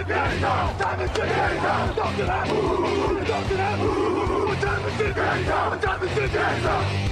What 0.00 0.08
time 0.08 0.32
is 0.32 0.38
it? 0.38 0.44
Time 0.80 1.00
is 1.00 1.10
it 1.10 1.26
now? 1.62 1.92
Talk 1.92 2.16
to 2.16 2.24
that. 2.24 2.46
Talk 2.48 3.48
to 3.48 3.54
that. 3.54 3.78
Time 4.60 4.84
is 4.86 5.00
it 5.00 5.16
now? 5.16 5.70
What 5.70 5.82
time 5.82 6.02
is 6.02 6.16
it 6.16 6.32
now? 6.32 7.10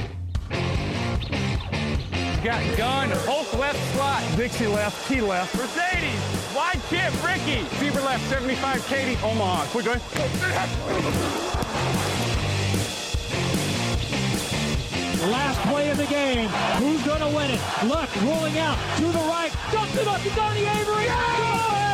Got 2.42 2.76
gun, 2.78 3.10
Hulk 3.26 3.52
left 3.58 3.94
slot. 3.94 4.22
Dixie 4.38 4.66
left, 4.68 5.06
T 5.06 5.20
left. 5.20 5.54
Mercedes, 5.54 6.54
wide 6.56 6.80
chip, 6.88 7.12
Ricky. 7.22 7.62
Fever 7.76 8.00
left, 8.00 8.26
75, 8.30 8.86
Katie, 8.86 9.18
Omaha. 9.22 9.66
Quick, 9.66 9.84
go 9.84 9.92
Last 15.28 15.60
play 15.68 15.90
of 15.90 15.98
the 15.98 16.06
game. 16.06 16.48
Who's 16.78 17.04
going 17.04 17.20
to 17.20 17.36
win 17.36 17.50
it? 17.50 17.60
Luck 17.84 18.08
rolling 18.22 18.58
out 18.58 18.78
to 18.96 19.02
the 19.02 19.18
right. 19.28 19.52
Dumps 19.72 19.94
it 19.94 20.08
up 20.08 20.22
to 20.22 20.30
Donnie 20.30 20.64
Avery. 20.64 21.04
Good! 21.04 21.87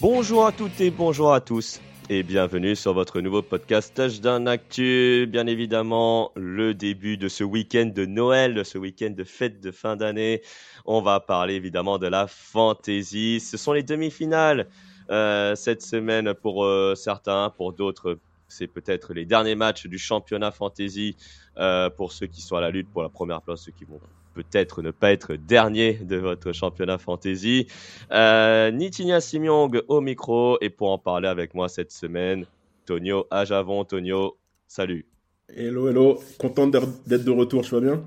Bonjour 0.00 0.46
à 0.46 0.52
toutes 0.52 0.80
et 0.80 0.92
bonjour 0.92 1.32
à 1.32 1.40
tous 1.40 1.80
et 2.08 2.22
bienvenue 2.22 2.76
sur 2.76 2.94
votre 2.94 3.20
nouveau 3.20 3.42
podcast 3.42 3.92
Touchdown 3.96 4.46
Actu. 4.46 5.26
Bien 5.28 5.48
évidemment, 5.48 6.30
le 6.36 6.72
début 6.72 7.16
de 7.16 7.26
ce 7.26 7.42
week-end 7.42 7.90
de 7.92 8.06
Noël, 8.06 8.54
de 8.54 8.62
ce 8.62 8.78
week-end 8.78 9.10
de 9.10 9.24
fête 9.24 9.60
de 9.60 9.72
fin 9.72 9.96
d'année. 9.96 10.40
On 10.86 11.02
va 11.02 11.18
parler 11.18 11.54
évidemment 11.54 11.98
de 11.98 12.06
la 12.06 12.28
fantasy. 12.28 13.40
Ce 13.40 13.56
sont 13.56 13.72
les 13.72 13.82
demi-finales 13.82 14.68
euh, 15.10 15.56
cette 15.56 15.82
semaine 15.82 16.32
pour 16.32 16.64
euh, 16.64 16.94
certains, 16.94 17.50
pour 17.50 17.72
d'autres, 17.72 18.18
c'est 18.46 18.68
peut-être 18.68 19.12
les 19.12 19.24
derniers 19.24 19.56
matchs 19.56 19.88
du 19.88 19.98
championnat 19.98 20.52
fantasy 20.52 21.16
euh, 21.56 21.90
pour 21.90 22.12
ceux 22.12 22.28
qui 22.28 22.40
sont 22.40 22.54
à 22.54 22.60
la 22.60 22.70
lutte 22.70 22.88
pour 22.88 23.02
la 23.02 23.08
première 23.08 23.42
place, 23.42 23.62
ceux 23.62 23.72
qui 23.72 23.84
vont 23.84 24.00
peut-être 24.38 24.82
ne 24.82 24.92
pas 24.92 25.10
être 25.10 25.34
dernier 25.34 25.94
de 25.94 26.16
votre 26.16 26.52
championnat 26.52 26.98
fantasy. 26.98 27.66
Euh, 28.12 28.70
Nitinia 28.70 29.20
Simiong 29.20 29.82
au 29.88 30.00
micro 30.00 30.58
et 30.60 30.70
pour 30.70 30.92
en 30.92 30.98
parler 30.98 31.26
avec 31.26 31.54
moi 31.54 31.68
cette 31.68 31.90
semaine, 31.90 32.46
Tonio 32.86 33.26
Ajavon. 33.32 33.84
Tonio, 33.84 34.36
salut. 34.68 35.06
Hello, 35.48 35.88
hello. 35.88 36.20
Content 36.38 36.68
d'être 36.68 37.24
de 37.24 37.30
retour, 37.30 37.62
tu 37.64 37.74
vas 37.74 37.80
bien? 37.80 38.04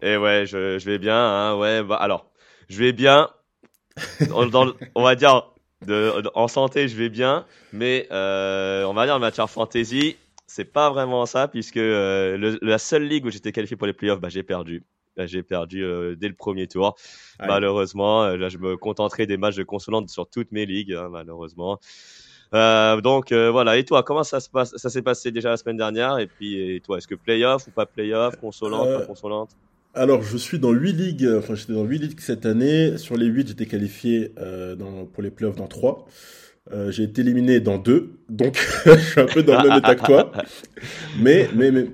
Eh 0.00 0.16
ouais, 0.16 0.46
je, 0.46 0.78
je 0.78 0.86
vais 0.90 0.98
bien. 0.98 1.18
Hein, 1.18 1.58
ouais, 1.58 1.82
bah, 1.82 1.96
alors, 1.96 2.30
je 2.70 2.78
vais 2.78 2.92
bien. 2.92 3.28
Dans, 4.30 4.46
dans, 4.46 4.72
on 4.94 5.02
va 5.02 5.14
dire 5.16 5.52
de, 5.86 6.22
de, 6.22 6.30
en 6.34 6.48
santé, 6.48 6.88
je 6.88 6.96
vais 6.96 7.10
bien, 7.10 7.44
mais 7.74 8.08
euh, 8.10 8.84
on 8.84 8.94
va 8.94 9.04
dire 9.04 9.16
en 9.16 9.18
matière 9.18 9.50
fantasy, 9.50 10.16
c'est 10.46 10.64
pas 10.64 10.88
vraiment 10.88 11.26
ça 11.26 11.46
puisque 11.46 11.76
euh, 11.76 12.38
le, 12.38 12.58
la 12.62 12.78
seule 12.78 13.06
ligue 13.06 13.26
où 13.26 13.30
j'étais 13.30 13.52
qualifié 13.52 13.76
pour 13.76 13.86
les 13.86 13.92
playoffs, 13.92 14.20
bah, 14.20 14.30
j'ai 14.30 14.42
perdu. 14.42 14.82
Bah, 15.16 15.26
j'ai 15.26 15.42
perdu 15.42 15.84
euh, 15.84 16.16
dès 16.16 16.28
le 16.28 16.34
premier 16.34 16.66
tour. 16.66 16.96
Malheureusement, 17.40 18.24
euh, 18.24 18.36
là, 18.36 18.48
je 18.48 18.58
me 18.58 18.76
contenterai 18.76 19.26
des 19.26 19.36
matchs 19.36 19.56
de 19.56 19.62
consolante 19.62 20.08
sur 20.08 20.28
toutes 20.28 20.52
mes 20.52 20.64
ligues, 20.64 20.94
hein, 20.94 21.08
malheureusement. 21.10 21.78
Euh, 22.54 23.00
donc 23.00 23.32
euh, 23.32 23.50
voilà. 23.50 23.76
Et 23.78 23.84
toi, 23.84 24.02
comment 24.02 24.24
ça 24.24 24.40
se 24.40 24.48
passe 24.50 24.76
Ça 24.76 24.90
s'est 24.90 25.02
passé 25.02 25.30
déjà 25.30 25.50
la 25.50 25.56
semaine 25.56 25.76
dernière? 25.76 26.18
Et 26.18 26.26
puis, 26.26 26.58
et 26.76 26.80
toi, 26.80 26.98
est-ce 26.98 27.08
que 27.08 27.14
playoff 27.14 27.66
ou 27.66 27.70
pas 27.70 27.86
playoff, 27.86 28.36
consolante, 28.36 28.88
Euh, 28.88 28.98
pas 29.00 29.06
consolante? 29.06 29.50
Alors, 29.94 30.22
je 30.22 30.38
suis 30.38 30.58
dans 30.58 30.72
8 30.72 30.92
ligues, 30.92 31.28
enfin 31.38 31.54
j'étais 31.54 31.74
dans 31.74 31.84
8 31.84 31.98
ligues 31.98 32.20
cette 32.20 32.46
année. 32.46 32.96
Sur 32.96 33.16
les 33.16 33.26
8, 33.26 33.48
j'étais 33.48 33.66
qualifié 33.66 34.32
euh, 34.38 34.74
dans, 34.74 35.04
pour 35.04 35.22
les 35.22 35.30
playoffs 35.30 35.56
dans 35.56 35.66
3. 35.66 36.06
Euh, 36.70 36.92
j'ai 36.92 37.02
été 37.02 37.22
éliminé 37.22 37.58
dans 37.58 37.76
2, 37.76 38.12
donc 38.28 38.56
je 38.86 38.96
suis 38.96 39.20
un 39.20 39.26
peu 39.26 39.42
dans 39.42 39.60
le 39.60 39.68
même 39.68 39.78
état 39.78 39.96
que 39.96 40.06
toi. 40.06 40.32
Mais, 41.18 41.48
mais, 41.54 41.72
mais 41.72 41.86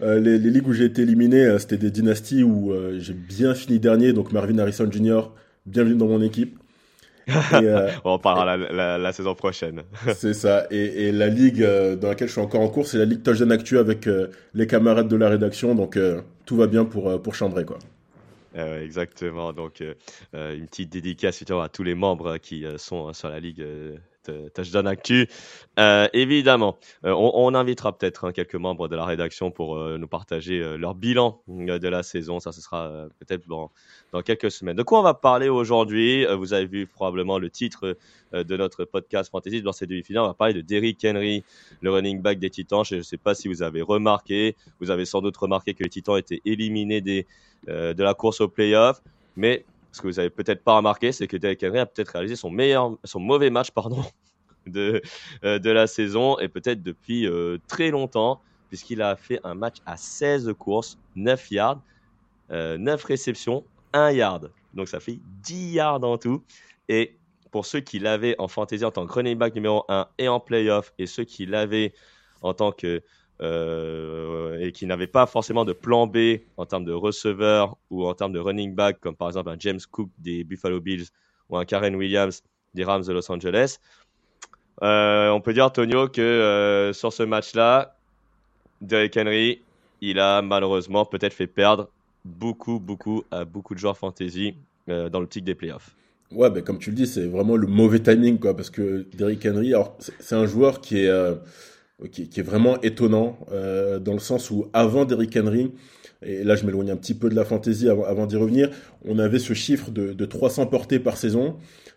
euh, 0.00 0.18
les, 0.18 0.38
les 0.38 0.50
ligues 0.50 0.66
où 0.66 0.72
j'ai 0.72 0.86
été 0.86 1.02
éliminé, 1.02 1.44
euh, 1.44 1.58
c'était 1.58 1.76
des 1.76 1.90
dynasties 1.90 2.42
où 2.42 2.72
euh, 2.72 2.98
j'ai 2.98 3.12
bien 3.12 3.54
fini 3.54 3.78
dernier, 3.78 4.14
donc 4.14 4.32
Marvin 4.32 4.58
Harrison 4.58 4.90
Jr., 4.90 5.30
bienvenue 5.66 5.96
dans 5.96 6.06
mon 6.06 6.22
équipe. 6.22 6.58
Et, 7.28 7.32
On 8.04 8.12
en 8.12 8.18
parlera 8.18 8.56
la, 8.56 8.72
la, 8.72 8.98
la 8.98 9.12
saison 9.12 9.34
prochaine. 9.34 9.82
C'est 10.14 10.34
ça. 10.34 10.66
Et, 10.70 11.08
et 11.08 11.12
la 11.12 11.28
ligue 11.28 11.62
dans 12.00 12.08
laquelle 12.08 12.28
je 12.28 12.32
suis 12.32 12.40
encore 12.40 12.62
en 12.62 12.68
cours, 12.68 12.86
c'est 12.86 12.98
la 12.98 13.04
ligue 13.04 13.22
Touchdown 13.22 13.52
Actu 13.52 13.78
avec 13.78 14.08
les 14.54 14.66
camarades 14.66 15.08
de 15.08 15.16
la 15.16 15.28
rédaction. 15.28 15.74
Donc 15.74 15.98
tout 16.44 16.56
va 16.56 16.66
bien 16.66 16.84
pour, 16.84 17.20
pour 17.22 17.34
Chambray, 17.34 17.64
quoi. 17.64 17.78
Euh, 18.56 18.84
exactement. 18.84 19.52
Donc, 19.52 19.80
euh, 19.80 20.56
une 20.56 20.66
petite 20.66 20.92
dédicace 20.92 21.42
à 21.50 21.68
tous 21.68 21.82
les 21.82 21.94
membres 21.94 22.38
qui 22.38 22.64
euh, 22.64 22.78
sont 22.78 23.12
sur 23.12 23.28
la 23.28 23.40
ligue 23.40 23.64
Touchdown 24.54 24.86
Actu. 24.86 25.28
Euh, 25.78 26.08
évidemment, 26.12 26.76
euh, 27.04 27.12
on, 27.12 27.54
invitera 27.54 27.96
peut-être 27.96 28.24
hein, 28.26 28.32
quelques 28.32 28.54
membres 28.54 28.88
de 28.88 28.96
la 28.96 29.04
rédaction 29.04 29.50
pour 29.50 29.76
euh, 29.76 29.98
nous 29.98 30.06
partager 30.06 30.60
euh, 30.60 30.76
leur 30.76 30.94
bilan 30.94 31.40
euh, 31.48 31.78
de 31.78 31.88
la 31.88 32.02
saison. 32.02 32.40
Ça, 32.40 32.52
ce 32.52 32.60
sera 32.60 32.86
euh, 32.86 33.08
peut-être 33.18 33.48
dans, 33.48 33.70
dans 34.12 34.22
quelques 34.22 34.50
semaines. 34.50 34.76
De 34.76 34.82
quoi 34.82 35.00
on 35.00 35.02
va 35.02 35.14
parler 35.14 35.48
aujourd'hui? 35.48 36.26
Euh, 36.26 36.36
Vous 36.36 36.52
avez 36.52 36.66
vu 36.66 36.86
probablement 36.86 37.38
le 37.38 37.50
titre 37.50 37.96
euh, 38.34 38.44
de 38.44 38.56
notre 38.56 38.84
podcast 38.84 39.30
Fantasy. 39.30 39.62
Dans 39.62 39.72
ces 39.72 39.86
demi-finales, 39.86 40.24
on 40.24 40.28
va 40.28 40.34
parler 40.34 40.54
de 40.54 40.60
Derrick 40.60 41.04
Henry, 41.04 41.44
le 41.80 41.90
running 41.90 42.20
back 42.20 42.38
des 42.38 42.50
Titans. 42.50 42.84
Je 42.84 42.96
ne 42.96 43.02
sais 43.02 43.18
pas 43.18 43.34
si 43.34 43.48
vous 43.48 43.62
avez 43.62 43.82
remarqué. 43.82 44.56
Vous 44.80 44.90
avez 44.90 45.04
sans 45.04 45.20
doute 45.20 45.36
remarqué 45.36 45.74
que 45.74 45.82
les 45.82 45.90
Titans 45.90 46.16
étaient 46.16 46.40
éliminés 46.44 47.00
des 47.00 47.26
euh, 47.68 47.94
de 47.94 48.02
la 48.02 48.14
course 48.14 48.40
au 48.40 48.48
playoff. 48.48 49.00
Mais 49.36 49.64
ce 49.94 50.02
que 50.02 50.08
vous 50.08 50.18
avez 50.18 50.30
peut-être 50.30 50.64
pas 50.64 50.76
remarqué, 50.76 51.12
c'est 51.12 51.28
que 51.28 51.36
Derrick 51.36 51.62
Henry 51.62 51.78
a 51.78 51.86
peut-être 51.86 52.08
réalisé 52.08 52.34
son 52.34 52.50
meilleur, 52.50 52.98
son 53.04 53.20
mauvais 53.20 53.48
match, 53.48 53.70
pardon, 53.70 54.02
de, 54.66 55.00
euh, 55.44 55.58
de 55.58 55.70
la 55.70 55.86
saison 55.86 56.38
et 56.40 56.48
peut-être 56.48 56.82
depuis 56.82 57.26
euh, 57.28 57.58
très 57.68 57.90
longtemps, 57.90 58.40
puisqu'il 58.68 59.02
a 59.02 59.14
fait 59.14 59.40
un 59.44 59.54
match 59.54 59.76
à 59.86 59.96
16 59.96 60.52
courses, 60.58 60.98
9 61.14 61.50
yards, 61.52 61.80
euh, 62.50 62.76
9 62.76 63.04
réceptions, 63.04 63.64
1 63.92 64.10
yard. 64.10 64.50
Donc 64.74 64.88
ça 64.88 64.98
fait 64.98 65.20
10 65.42 65.74
yards 65.74 66.02
en 66.02 66.18
tout. 66.18 66.42
Et 66.88 67.16
pour 67.52 67.64
ceux 67.64 67.80
qui 67.80 68.00
l'avaient 68.00 68.34
en 68.38 68.48
fantasy 68.48 68.84
en 68.84 68.90
tant 68.90 69.06
que 69.06 69.12
running 69.12 69.38
back 69.38 69.54
numéro 69.54 69.84
1 69.88 70.08
et 70.18 70.26
en 70.26 70.40
playoff, 70.40 70.92
et 70.98 71.06
ceux 71.06 71.22
qui 71.22 71.46
l'avaient 71.46 71.94
en 72.42 72.52
tant 72.52 72.72
que 72.72 73.00
euh, 73.40 74.58
et 74.60 74.70
qui 74.70 74.86
n'avaient 74.86 75.08
pas 75.08 75.26
forcément 75.26 75.64
de 75.64 75.72
plan 75.72 76.06
B 76.06 76.38
en 76.56 76.66
termes 76.66 76.84
de 76.84 76.92
receveur 76.92 77.76
ou 77.90 78.06
en 78.06 78.14
termes 78.14 78.32
de 78.32 78.38
running 78.38 78.74
back, 78.74 79.00
comme 79.00 79.16
par 79.16 79.28
exemple 79.28 79.50
un 79.50 79.56
James 79.58 79.80
Cook 79.90 80.08
des 80.18 80.44
Buffalo 80.44 80.80
Bills 80.80 81.06
ou 81.48 81.56
un 81.56 81.64
Karen 81.64 81.96
Williams 81.96 82.42
des 82.74 82.84
Rams 82.84 83.02
de 83.02 83.12
Los 83.12 83.30
Angeles. 83.30 83.78
Euh, 84.82 85.30
on 85.30 85.40
peut 85.40 85.52
dire, 85.52 85.72
Tonio, 85.72 86.08
que 86.08 86.20
euh, 86.20 86.92
sur 86.92 87.12
ce 87.12 87.24
match-là, 87.24 87.96
Derrick 88.80 89.16
Henry, 89.16 89.62
il 90.00 90.20
a 90.20 90.40
malheureusement 90.40 91.04
peut-être 91.04 91.34
fait 91.34 91.46
perdre 91.48 91.88
beaucoup, 92.24 92.78
beaucoup 92.78 93.24
à 93.32 93.44
beaucoup 93.44 93.74
de 93.74 93.80
joueurs 93.80 93.98
fantasy 93.98 94.54
dans 94.86 95.18
l'optique 95.18 95.44
des 95.44 95.54
playoffs. 95.54 95.96
Ouais, 96.30 96.50
ben, 96.50 96.62
comme 96.62 96.78
tu 96.78 96.90
le 96.90 96.96
dis, 96.96 97.06
c'est 97.06 97.26
vraiment 97.26 97.56
le 97.56 97.66
mauvais 97.66 98.00
timing, 98.00 98.38
quoi, 98.38 98.54
parce 98.54 98.70
que 98.70 99.06
Derrick 99.14 99.44
Henry, 99.46 99.72
c'est 100.20 100.34
un 100.34 100.46
joueur 100.46 100.80
qui 100.80 100.98
est, 100.98 101.10
euh, 102.02 102.08
qui, 102.08 102.22
est 102.22 102.42
vraiment 102.42 102.80
étonnant, 102.80 103.38
euh, 103.52 104.00
dans 104.00 104.14
le 104.14 104.18
sens 104.18 104.50
où 104.50 104.66
avant 104.72 105.04
Derrick 105.04 105.36
Henry, 105.36 105.70
et 106.22 106.42
là 106.42 106.56
je 106.56 106.66
m'éloigne 106.66 106.90
un 106.90 106.96
petit 106.96 107.14
peu 107.14 107.28
de 107.28 107.36
la 107.36 107.44
fantaisie 107.44 107.88
avant, 107.88 108.26
d'y 108.26 108.36
revenir, 108.36 108.70
on 109.04 109.20
avait 109.20 109.38
ce 109.38 109.52
chiffre 109.52 109.90
de, 109.92 110.24
300 110.24 110.66
portées 110.66 110.98
par 110.98 111.16
saison, 111.16 111.56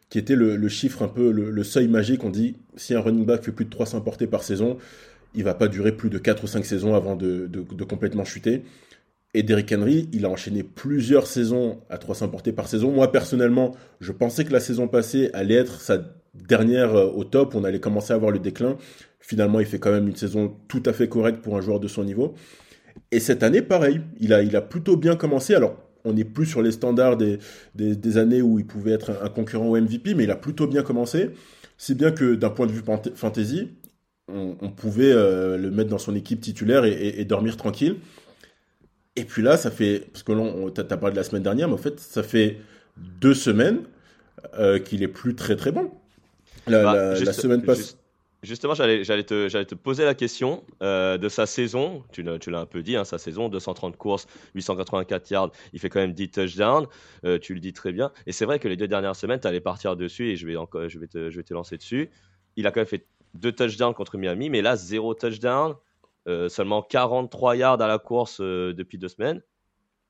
qui 0.10 0.20
était 0.20 0.36
le, 0.36 0.68
chiffre 0.70 1.02
un 1.02 1.08
peu, 1.08 1.32
le, 1.32 1.64
seuil 1.64 1.88
magique. 1.88 2.24
On 2.24 2.30
dit, 2.30 2.58
si 2.76 2.94
un 2.94 3.02
running 3.02 3.26
back 3.26 3.44
fait 3.44 3.52
plus 3.52 3.66
de 3.66 3.72
300 3.72 4.02
portées 4.02 4.28
par 4.28 4.44
saison, 4.44 4.78
il 5.34 5.44
va 5.44 5.56
pas 5.56 5.68
durer 5.68 5.92
plus 5.92 6.10
de 6.10 6.20
4 6.20 6.44
ou 6.44 6.48
5 6.48 6.64
saisons 6.64 6.94
avant 6.94 7.16
de, 7.16 7.50
complètement 7.90 8.24
chuter. 8.24 8.64
Et 9.34 9.44
Derrick 9.44 9.72
Henry, 9.72 10.10
il 10.14 10.26
a 10.26 10.30
enchaîné 10.30 10.64
plusieurs 10.64 11.28
saisons 11.28 11.82
à 11.90 11.98
300 11.98 12.30
portées 12.30 12.54
par 12.54 12.68
saison. 12.68 12.92
Moi, 12.92 13.12
personnellement, 13.12 13.76
je 14.00 14.12
pensais 14.12 14.46
que 14.46 14.54
la 14.54 14.60
saison 14.60 14.88
passée 14.88 15.30
allait 15.34 15.56
être 15.56 15.82
sa 15.82 16.02
dernière 16.48 16.95
euh, 16.95 17.10
au 17.10 17.24
top. 17.24 17.56
On 17.56 17.63
allait 17.63 17.80
commencer 17.80 18.13
à 18.13 18.18
voir 18.18 18.31
le 18.31 18.39
déclin. 18.39 18.78
Finalement, 19.19 19.60
il 19.60 19.66
fait 19.66 19.80
quand 19.80 19.92
même 19.92 20.07
une 20.07 20.16
saison 20.16 20.56
tout 20.68 20.84
à 20.86 20.94
fait 20.94 21.10
correcte 21.10 21.42
pour 21.42 21.57
un 21.57 21.62
joueur 21.62 21.80
de 21.80 21.88
son 21.88 22.04
niveau. 22.04 22.36
Et 23.12 23.19
cette 23.19 23.44
année, 23.44 23.62
pareil, 23.62 24.01
il 24.19 24.34
a, 24.34 24.42
il 24.42 24.56
a 24.56 24.62
plutôt 24.62 24.98
bien 24.98 25.16
commencé. 25.16 25.56
Alors, 25.56 25.78
on 26.04 26.13
n'est 26.13 26.24
plus 26.24 26.45
sur 26.45 26.62
les 26.62 26.72
standards 26.72 27.18
des, 27.18 27.39
des, 27.75 28.18
années 28.18 28.42
où 28.42 28.60
il 28.60 28.66
pouvait 28.66 28.92
être 28.92 29.12
un, 29.22 29.30
concurrent 29.30 29.68
au 29.68 29.80
MVP, 29.80 30.13
mais 30.16 30.24
il 30.24 30.31
a 30.31 30.36
plutôt 30.36 30.68
bien 30.68 30.84
commencé. 30.84 31.31
Si 31.78 31.94
bien 31.95 32.12
que 32.12 32.36
d'un 32.36 32.50
point 32.50 32.66
de 32.66 32.72
vue 32.72 32.83
fantasy, 33.16 33.69
on, 34.30 34.69
pouvait 34.72 35.12
euh, 35.12 35.57
le 35.57 35.72
mettre 35.72 35.90
dans 35.90 35.98
son 35.98 36.16
équipe 36.16 36.42
titulaire 36.42 36.86
et, 36.86 37.24
dormir 37.25 37.56
tranquille. 37.56 37.98
Et 39.16 39.24
puis 39.24 39.42
là, 39.42 39.57
ça 39.57 39.72
fait, 39.72 40.07
parce 40.12 40.24
que 40.24 40.69
tu 40.69 40.81
as 40.81 40.98
parlé 40.98 41.12
de 41.13 41.18
la 41.18 41.24
semaine 41.24 41.44
dernière, 41.44 41.68
mais 41.68 41.74
en 41.74 41.78
fait, 41.78 42.00
ça 42.00 42.24
fait 42.24 42.57
deux 43.22 43.33
semaines 43.33 43.80
euh, 44.60 44.80
qu'il 44.80 45.04
est 45.04 45.07
plus 45.07 45.36
très 45.36 45.56
très 45.56 45.72
bon. 45.72 45.92
La, 46.68 46.84
bah, 46.84 47.16
semaine 47.34 47.64
passée. 47.64 47.96
Justement, 48.44 48.75
j'allais, 48.75 49.04
te, 49.24 49.64
te, 49.64 49.75
poser 49.75 50.06
la 50.06 50.14
question 50.14 50.64
euh, 50.84 51.18
de 51.18 51.28
sa 51.28 51.48
saison. 51.48 52.04
Tu, 52.12 52.22
l'as 52.22 52.60
un 52.60 52.66
peu 52.68 52.84
dit, 52.84 52.96
hein, 52.96 53.04
sa 53.04 53.18
saison, 53.18 53.50
230 53.50 53.98
courses, 53.98 54.28
884 54.54 55.31
yards, 55.31 55.52
il 55.74 55.80
fait 55.80 55.90
quand 55.90 56.00
même 56.00 56.14
10 56.14 56.30
touchdowns. 56.30 56.86
Euh, 57.25 57.40
tu 57.40 57.56
le 57.56 57.60
dis 57.60 57.74
très 57.74 57.92
bien. 57.92 58.12
Et 58.28 58.31
c'est 58.31 58.46
vrai 58.46 58.60
que 58.60 58.68
les 58.68 58.78
deux 58.78 58.88
dernières 58.88 59.16
semaines, 59.16 59.40
tu 59.40 59.48
allais 59.48 59.60
partir 59.60 59.96
dessus 59.96 60.30
et 60.30 60.36
je 60.36 60.46
vais, 60.46 60.56
encore, 60.56 60.88
je, 60.88 61.00
vais 61.00 61.08
te, 61.08 61.31
je 61.31 61.38
vais 61.38 61.44
te 61.44 61.54
lancer 61.54 61.78
dessus. 61.78 62.12
Il 62.58 62.68
a 62.68 62.72
quand 62.72 62.80
même 62.80 62.88
fait 62.88 63.08
deux 63.34 63.52
touchdowns 63.52 63.96
contre 63.96 64.18
Miami, 64.18 64.52
mais 64.52 64.62
là, 64.62 64.75
zéro 64.75 65.16
touchdown, 65.16 65.74
euh, 66.28 66.48
seulement 66.48 66.84
43 66.84 67.56
yards 67.56 67.81
à 67.81 67.88
la 67.88 67.98
course 67.98 68.40
depuis 68.40 69.00
deux 69.00 69.10
semaines. 69.10 69.42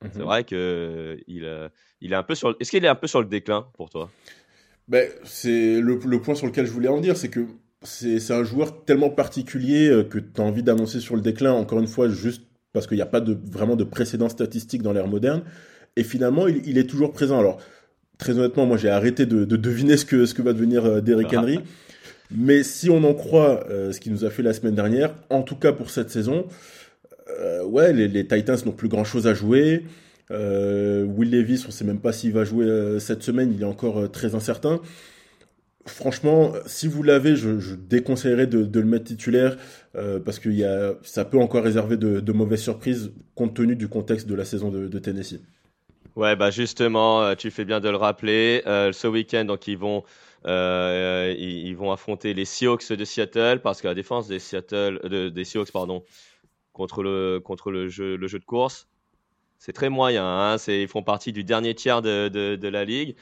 C'est 0.02 0.18
mhm. 0.18 0.24
vrai 0.24 0.44
qu'il 0.44 1.24
il 1.28 2.14
est 2.14 2.16
un 2.16 2.24
peu 2.24 2.36
sur. 2.36 2.56
Est-ce 2.60 2.72
qu'il 2.72 2.84
est 2.84 2.90
un 2.90 2.96
peu 2.96 3.08
sur 3.08 3.22
le 3.22 3.28
déclin 3.28 3.68
pour 3.74 3.90
toi? 3.90 4.12
Ben, 4.88 5.10
c'est 5.26 5.82
le, 5.82 6.00
le, 6.06 6.22
point 6.22 6.36
sur 6.36 6.48
lequel 6.48 6.66
je 6.66 6.72
voulais 6.72 6.88
en 6.88 7.02
dire, 7.02 7.18
c'est 7.18 7.30
que 7.30 7.46
c'est 7.84 8.32
un 8.32 8.44
joueur 8.44 8.86
tellement 8.86 9.10
particulier 9.10 9.90
euh, 9.90 10.04
que 10.04 10.18
tu 10.18 10.42
as 10.42 10.44
envie 10.44 10.64
d'annoncer 10.64 11.00
sur 11.00 11.16
le 11.16 11.22
déclin, 11.22 11.52
encore 11.52 11.80
une 11.80 11.88
fois, 11.88 12.10
juste 12.10 12.44
parce 12.74 12.88
qu'il 12.88 12.98
n'y 12.98 13.04
a 13.04 13.08
pas 13.08 13.22
de, 13.22 13.38
vraiment 13.52 13.76
de 13.76 13.84
précédent 13.84 14.30
statistique 14.30 14.82
dans 14.82 14.94
l'ère 14.94 15.08
moderne. 15.08 15.44
Et 15.96 16.04
finalement, 16.04 16.48
il, 16.48 16.78
est 16.78 16.88
toujours 16.88 17.12
présent. 17.12 17.40
Alors, 17.40 17.60
très 18.18 18.38
honnêtement, 18.38 18.66
moi, 18.66 18.78
j'ai 18.78 18.90
arrêté 18.90 19.26
de, 19.26 19.46
deviner 19.46 19.98
ce 19.98 20.06
que, 20.06 20.26
ce 20.26 20.34
que 20.34 20.42
va 20.42 20.54
devenir 20.54 20.86
euh, 20.86 21.02
Derrick 21.02 21.34
Henry. 21.34 21.60
Mais 22.32 22.64
si 22.64 22.90
on 22.90 23.04
en 23.04 23.14
croit 23.14 23.66
euh, 23.70 23.92
ce 23.94 24.00
qu'il 24.00 24.12
nous 24.12 24.26
a 24.26 24.30
fait 24.30 24.44
la 24.44 24.54
semaine 24.54 24.76
dernière, 24.76 25.16
en 25.30 25.44
tout 25.44 25.56
cas 25.56 25.72
pour 25.72 25.90
cette 25.90 26.10
saison, 26.10 26.46
ouais, 27.66 27.94
les, 27.94 28.08
les 28.08 28.28
Titans 28.28 28.58
n'ont 28.66 28.72
plus 28.72 28.88
grand-chose 28.88 29.28
à 29.28 29.34
jouer. 29.34 29.86
Will 30.30 31.32
Levis, 31.32 31.64
on 31.66 31.68
ne 31.68 31.72
sait 31.72 31.86
même 31.86 32.02
pas 32.02 32.12
s'il 32.12 32.34
va 32.34 32.44
jouer 32.44 33.00
cette 33.00 33.24
semaine, 33.24 33.54
il 33.54 33.62
est 33.62 33.66
encore 33.66 34.12
très 34.12 34.36
incertain 34.36 34.82
franchement, 35.88 36.54
si 36.66 36.88
vous 36.88 37.04
l'avez, 37.04 37.36
je, 37.36 37.76
déconseillerais 37.76 38.48
de, 38.48 38.80
le 38.80 38.86
mettre 38.86 39.06
titulaire 39.06 39.58
euh, 39.96 40.20
parce 40.20 40.40
que 40.40 40.50
y 40.50 40.64
a, 40.64 40.94
ça 41.04 41.26
peut 41.26 41.40
encore 41.40 41.64
réserver 41.64 41.98
de, 41.98 42.32
mauvaises 42.32 42.62
surprises 42.62 43.14
compte 43.36 43.56
tenu 43.56 43.76
du 43.76 43.88
contexte 43.88 44.28
de 44.28 44.36
la 44.36 44.46
saison 44.46 44.70
de, 44.70 45.00
Tennessee. 45.00 45.42
Ouais, 46.16 46.36
bah 46.36 46.50
justement, 46.50 47.22
euh, 47.22 47.36
tu 47.36 47.52
fais 47.52 47.66
bien 47.66 47.80
de 47.80 47.90
le 47.90 47.96
rappeler. 47.96 48.64
Euh, 48.66 48.92
ce 48.92 49.08
week-end, 49.08 49.46
donc 49.46 49.68
ils 49.68 49.78
vont 49.78 50.04
ils, 50.46 51.74
vont 51.74 51.92
affronter 51.92 52.34
les 52.34 52.46
Seahawks 52.46 52.92
de 52.92 53.06
Seattle 53.06 53.60
parce 53.62 53.82
que 53.82 53.88
la 53.88 53.94
défense 53.94 54.28
des 54.28 54.40
Seahawks 54.40 55.72
pardon 55.72 56.04
contre 56.74 57.04
le 57.04 57.40
contre 57.44 57.70
le 57.70 57.90
jeu 57.90 58.18
de 58.18 58.46
course 58.46 58.88
c'est 59.60 59.74
très 59.74 59.90
moyen. 59.90 60.26
Hein, 60.26 60.58
ils 60.68 60.88
font 60.88 61.04
partie 61.04 61.32
du 61.32 61.44
dernier 61.44 61.76
tiers 61.76 62.02
de, 62.02 62.28
de 62.30 62.68
la 62.68 62.86
ligue. 62.86 63.16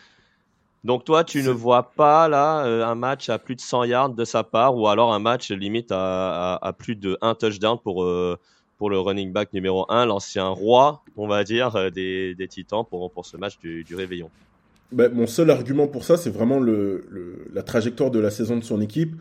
Donc 0.86 1.04
toi, 1.04 1.24
tu 1.24 1.42
ne 1.42 1.50
vois 1.50 1.94
pas 1.94 2.28
là 2.28 2.64
euh, 2.64 2.86
un 2.86 2.94
match 2.94 3.30
à 3.30 3.40
plus 3.40 3.56
de 3.56 3.62
100 3.62 3.86
yards 3.86 4.10
de 4.12 4.24
sa 4.24 4.44
part 4.44 4.78
ou 4.78 4.88
alors 4.88 5.16
un 5.16 5.20
match 5.20 5.50
limite 5.50 5.88
à, 5.92 6.76
plus 6.78 6.96
de 6.96 7.18
1 7.22 7.34
touchdown 7.34 7.80
pour, 7.84 8.04
euh, 8.04 8.38
pour 8.78 8.92
le 8.92 9.00
running 9.00 9.34
back 9.34 9.52
numéro 9.52 9.88
1, 9.90 10.06
l'ancien 10.06 10.48
roi, 10.48 11.02
on 11.18 11.28
va 11.28 11.44
dire, 11.44 11.76
euh, 11.76 11.90
des, 11.90 12.36
des 12.36 12.48
Titans 12.48 12.84
pour, 12.88 13.10
pour 13.10 13.26
ce 13.26 13.36
match 13.36 13.58
du, 13.58 13.84
du 13.84 13.96
réveillon. 13.96 14.30
Ben, 14.92 15.12
mon 15.12 15.26
seul 15.26 15.50
argument 15.50 15.88
pour 15.88 16.04
ça, 16.04 16.18
c'est 16.18 16.30
vraiment 16.30 16.60
le, 16.60 17.48
la 17.52 17.64
trajectoire 17.64 18.12
de 18.12 18.20
la 18.20 18.30
saison 18.30 18.56
de 18.56 18.64
son 18.64 18.80
équipe 18.80 19.16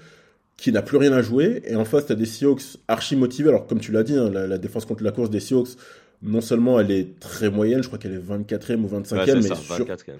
qui 0.58 0.70
n'a 0.70 0.82
plus 0.82 0.98
rien 0.98 1.14
à 1.14 1.22
jouer. 1.22 1.62
Et 1.64 1.76
en 1.76 1.86
face, 1.86 2.04
tu 2.04 2.12
as 2.12 2.14
des 2.14 2.26
Seahawks 2.26 2.76
archi 2.88 3.16
motivés. 3.16 3.48
Alors, 3.48 3.66
comme 3.66 3.80
tu 3.80 3.90
l'as 3.90 4.02
dit, 4.02 4.14
hein, 4.14 4.28
la, 4.28 4.58
défense 4.58 4.84
contre 4.84 5.02
la 5.02 5.12
course 5.12 5.30
des 5.30 5.40
Seahawks, 5.40 5.78
non 6.22 6.40
seulement 6.40 6.80
elle 6.80 6.90
est 6.90 7.18
très 7.20 7.50
moyenne, 7.50 7.82
je 7.82 7.88
crois 7.88 7.98
qu'elle 7.98 8.14
est 8.14 8.18
24e 8.18 8.82
ou 8.82 8.88
25e, 8.88 9.36
mais 9.36 9.42
ça, 9.42 9.54
24e. 9.54 10.12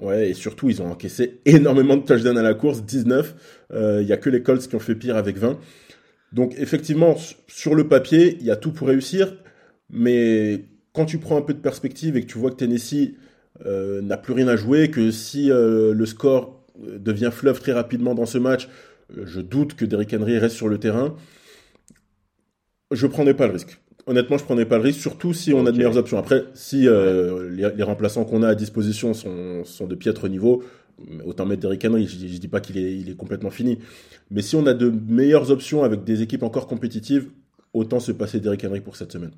Ouais, 0.00 0.30
et 0.30 0.34
surtout, 0.34 0.70
ils 0.70 0.80
ont 0.80 0.90
encaissé 0.90 1.40
énormément 1.44 1.96
de 1.96 2.02
touchdowns 2.02 2.38
à 2.38 2.42
la 2.42 2.54
course, 2.54 2.82
19. 2.82 3.34
Il 3.70 3.76
euh, 3.76 4.02
n'y 4.02 4.12
a 4.12 4.16
que 4.16 4.30
les 4.30 4.42
Colts 4.42 4.66
qui 4.66 4.74
ont 4.74 4.80
fait 4.80 4.94
pire 4.94 5.16
avec 5.16 5.36
20. 5.36 5.58
Donc, 6.32 6.54
effectivement, 6.58 7.16
sur 7.48 7.74
le 7.74 7.88
papier, 7.88 8.36
il 8.40 8.46
y 8.46 8.50
a 8.50 8.56
tout 8.56 8.72
pour 8.72 8.88
réussir. 8.88 9.36
Mais 9.90 10.64
quand 10.92 11.04
tu 11.04 11.18
prends 11.18 11.36
un 11.36 11.42
peu 11.42 11.54
de 11.54 11.58
perspective 11.58 12.16
et 12.16 12.22
que 12.22 12.26
tu 12.26 12.38
vois 12.38 12.50
que 12.50 12.56
Tennessee 12.56 13.14
euh, 13.66 14.00
n'a 14.00 14.16
plus 14.16 14.32
rien 14.32 14.48
à 14.48 14.56
jouer, 14.56 14.90
que 14.90 15.10
si 15.10 15.50
euh, 15.50 15.92
le 15.92 16.06
score 16.06 16.64
devient 16.78 17.30
fleuve 17.32 17.60
très 17.60 17.72
rapidement 17.72 18.14
dans 18.14 18.26
ce 18.26 18.38
match, 18.38 18.68
je 19.24 19.40
doute 19.40 19.74
que 19.74 19.84
Derrick 19.84 20.14
Henry 20.14 20.38
reste 20.38 20.56
sur 20.56 20.68
le 20.68 20.78
terrain. 20.78 21.16
Je 22.90 23.06
ne 23.06 23.10
prendrai 23.10 23.34
pas 23.34 23.46
le 23.46 23.52
risque 23.52 23.79
honnêtement, 24.06 24.38
je 24.38 24.44
prenais 24.44 24.64
pas 24.64 24.76
le 24.76 24.84
risque, 24.84 25.00
surtout 25.00 25.32
si 25.32 25.52
on 25.52 25.66
a 25.66 25.72
de 25.72 25.76
meilleures 25.76 25.96
options. 25.96 26.18
Après, 26.18 26.44
si 26.54 26.86
euh, 26.86 27.50
les, 27.50 27.82
remplaçants 27.82 28.24
qu'on 28.24 28.42
a 28.42 28.48
à 28.48 28.54
disposition 28.54 29.14
sont, 29.14 29.64
sont, 29.64 29.86
de 29.86 29.94
piètre 29.94 30.28
niveau, 30.28 30.62
autant 31.24 31.46
mettre 31.46 31.62
Derrick 31.62 31.84
Henry. 31.84 32.06
Je, 32.06 32.26
je 32.26 32.38
dis 32.38 32.48
pas 32.48 32.60
qu'il 32.60 32.78
est, 32.78 32.96
il 32.96 33.10
est 33.10 33.16
complètement 33.16 33.50
fini. 33.50 33.78
Mais 34.30 34.42
si 34.42 34.56
on 34.56 34.66
a 34.66 34.74
de 34.74 34.90
meilleures 35.08 35.50
options 35.50 35.82
avec 35.82 36.04
des 36.04 36.22
équipes 36.22 36.42
encore 36.42 36.66
compétitives, 36.66 37.30
autant 37.72 38.00
se 38.00 38.12
passer 38.12 38.40
Derrick 38.40 38.64
Henry 38.64 38.80
pour 38.80 38.96
cette 38.96 39.12
semaine. 39.12 39.32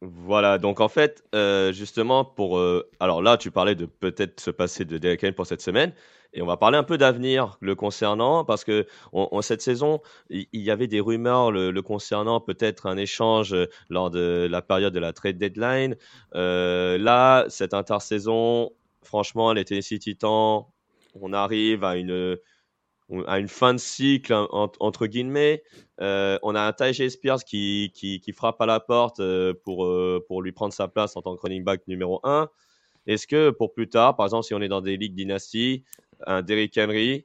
Voilà, 0.00 0.58
donc 0.58 0.80
en 0.80 0.88
fait, 0.88 1.24
euh, 1.34 1.72
justement, 1.72 2.24
pour. 2.24 2.58
Euh, 2.58 2.88
alors 3.00 3.20
là, 3.20 3.36
tu 3.36 3.50
parlais 3.50 3.74
de 3.74 3.84
peut-être 3.86 4.38
se 4.40 4.50
passer 4.52 4.84
de 4.84 4.96
Derrick 4.96 5.24
Henry 5.24 5.32
pour 5.32 5.46
cette 5.46 5.60
semaine. 5.60 5.92
Et 6.34 6.42
on 6.42 6.46
va 6.46 6.56
parler 6.56 6.76
un 6.76 6.84
peu 6.84 6.98
d'avenir 6.98 7.56
le 7.60 7.74
concernant, 7.74 8.44
parce 8.44 8.64
que 8.64 8.86
en 9.12 9.40
cette 9.40 9.62
saison, 9.62 10.00
il 10.30 10.46
y, 10.52 10.70
avait 10.70 10.86
des 10.86 11.00
rumeurs 11.00 11.50
le, 11.50 11.80
concernant, 11.80 12.38
peut-être 12.40 12.86
un 12.86 12.98
échange 12.98 13.54
euh, 13.54 13.66
lors 13.88 14.10
de 14.10 14.46
la 14.50 14.60
période 14.60 14.92
de 14.92 14.98
la 14.98 15.12
trade 15.12 15.38
deadline. 15.38 15.96
Euh, 16.34 16.98
là, 16.98 17.46
cette 17.48 17.72
intersaison, 17.72 18.72
franchement, 19.02 19.54
les 19.54 19.64
Tennessee 19.64 19.98
Titans, 19.98 20.66
on 21.14 21.32
arrive 21.32 21.82
à 21.82 21.96
une 21.96 22.36
à 23.26 23.38
une 23.38 23.48
fin 23.48 23.74
de 23.74 23.78
cycle 23.78 24.34
entre 24.50 25.06
guillemets. 25.06 25.62
Euh, 26.00 26.38
on 26.42 26.54
a 26.54 26.60
un 26.60 26.72
Tajay 26.72 27.08
Spears 27.08 27.42
qui, 27.44 27.90
qui, 27.94 28.32
frappe 28.32 28.60
à 28.60 28.66
la 28.66 28.80
porte 28.80 29.20
euh, 29.20 29.54
pour, 29.64 29.86
euh, 29.86 30.24
pour 30.28 30.42
lui 30.42 30.52
prendre 30.52 30.74
sa 30.74 30.88
place 30.88 31.16
en 31.16 31.22
tant 31.22 31.34
que 31.34 31.40
running 31.40 31.64
back 31.64 31.82
numéro 31.88 32.20
1. 32.24 32.48
Est-ce 33.06 33.26
que 33.26 33.50
pour 33.50 33.72
plus 33.72 33.88
tard, 33.88 34.16
par 34.16 34.26
exemple, 34.26 34.44
si 34.44 34.54
on 34.54 34.60
est 34.60 34.68
dans 34.68 34.82
des 34.82 34.96
ligues 34.96 35.14
dynastie, 35.14 35.84
un 36.26 36.42
Derrick 36.42 36.76
Henry, 36.76 37.24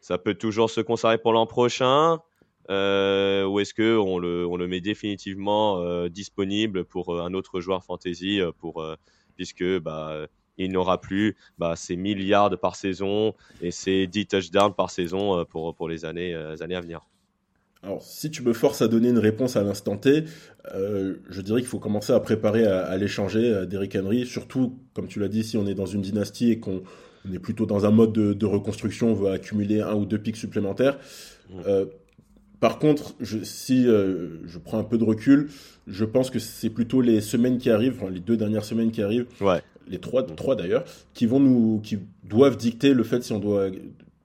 ça 0.00 0.18
peut 0.18 0.34
toujours 0.34 0.70
se 0.70 0.80
conserver 0.80 1.18
pour 1.18 1.32
l'an 1.32 1.46
prochain 1.46 2.20
ou 2.68 3.60
est-ce 3.60 3.74
que 3.74 3.98
on 3.98 4.18
le, 4.18 4.46
on 4.46 4.56
le 4.56 4.66
met 4.68 4.80
définitivement 4.80 6.06
disponible 6.08 6.84
pour 6.84 7.20
un 7.20 7.34
autre 7.34 7.60
joueur 7.60 7.84
fantasy 7.84 8.40
pour 8.58 8.82
puisque 9.36 9.64
bah 9.80 10.28
il 10.58 10.72
n'aura 10.72 11.00
plus 11.00 11.36
bah, 11.58 11.74
ses 11.76 11.96
milliards 11.96 12.50
par 12.58 12.76
saison 12.76 13.34
et 13.60 13.70
ses 13.70 14.06
10 14.06 14.26
touchdowns 14.26 14.74
par 14.74 14.90
saison 14.90 15.44
pour, 15.44 15.74
pour 15.74 15.88
les 15.88 16.04
années, 16.04 16.34
années 16.60 16.76
à 16.76 16.80
venir. 16.80 17.00
Alors, 17.82 18.02
si 18.02 18.30
tu 18.30 18.42
me 18.42 18.54
forces 18.54 18.80
à 18.80 18.88
donner 18.88 19.10
une 19.10 19.18
réponse 19.18 19.56
à 19.56 19.62
l'instant 19.62 19.96
T, 19.96 20.24
je 20.72 21.40
dirais 21.40 21.60
qu'il 21.60 21.68
faut 21.68 21.78
commencer 21.78 22.12
à 22.12 22.20
préparer 22.20 22.64
à, 22.66 22.96
l'échanger, 22.96 23.66
Derrick 23.66 23.96
Henry, 23.96 24.24
surtout, 24.24 24.78
comme 24.94 25.06
tu 25.06 25.20
l'as 25.20 25.28
dit, 25.28 25.44
si 25.44 25.56
on 25.56 25.66
est 25.66 25.74
dans 25.74 25.86
une 25.86 26.00
dynastie 26.00 26.50
et 26.50 26.60
qu'on 26.60 26.82
on 27.28 27.32
est 27.32 27.38
plutôt 27.38 27.66
dans 27.66 27.86
un 27.86 27.90
mode 27.90 28.12
de, 28.12 28.46
reconstruction, 28.46 29.10
on 29.10 29.14
veut 29.14 29.30
accumuler 29.30 29.80
un 29.80 29.94
ou 29.94 30.04
deux 30.04 30.18
pics 30.18 30.36
supplémentaires. 30.36 30.98
Mmh. 31.50 31.60
Euh, 31.66 31.86
par 32.60 32.78
contre, 32.78 33.14
je, 33.20 33.38
si 33.42 33.86
euh, 33.86 34.46
je 34.46 34.58
prends 34.58 34.78
un 34.78 34.84
peu 34.84 34.98
de 34.98 35.04
recul, 35.04 35.50
je 35.86 36.04
pense 36.04 36.30
que 36.30 36.38
c'est 36.38 36.70
plutôt 36.70 37.00
les 37.00 37.20
semaines 37.20 37.58
qui 37.58 37.70
arrivent, 37.70 38.02
les 38.10 38.20
deux 38.20 38.36
dernières 38.36 38.64
semaines 38.64 38.90
qui 38.90 39.02
arrivent, 39.02 39.26
les 39.88 39.98
trois, 39.98 40.24
trois 40.24 40.56
d'ailleurs, 40.56 40.84
qui 41.12 41.26
vont 41.26 41.40
nous, 41.40 41.80
qui 41.80 41.98
doivent 42.22 42.56
dicter 42.56 42.94
le 42.94 43.04
fait 43.04 43.22
si 43.22 43.32
on 43.32 43.38
doit 43.38 43.68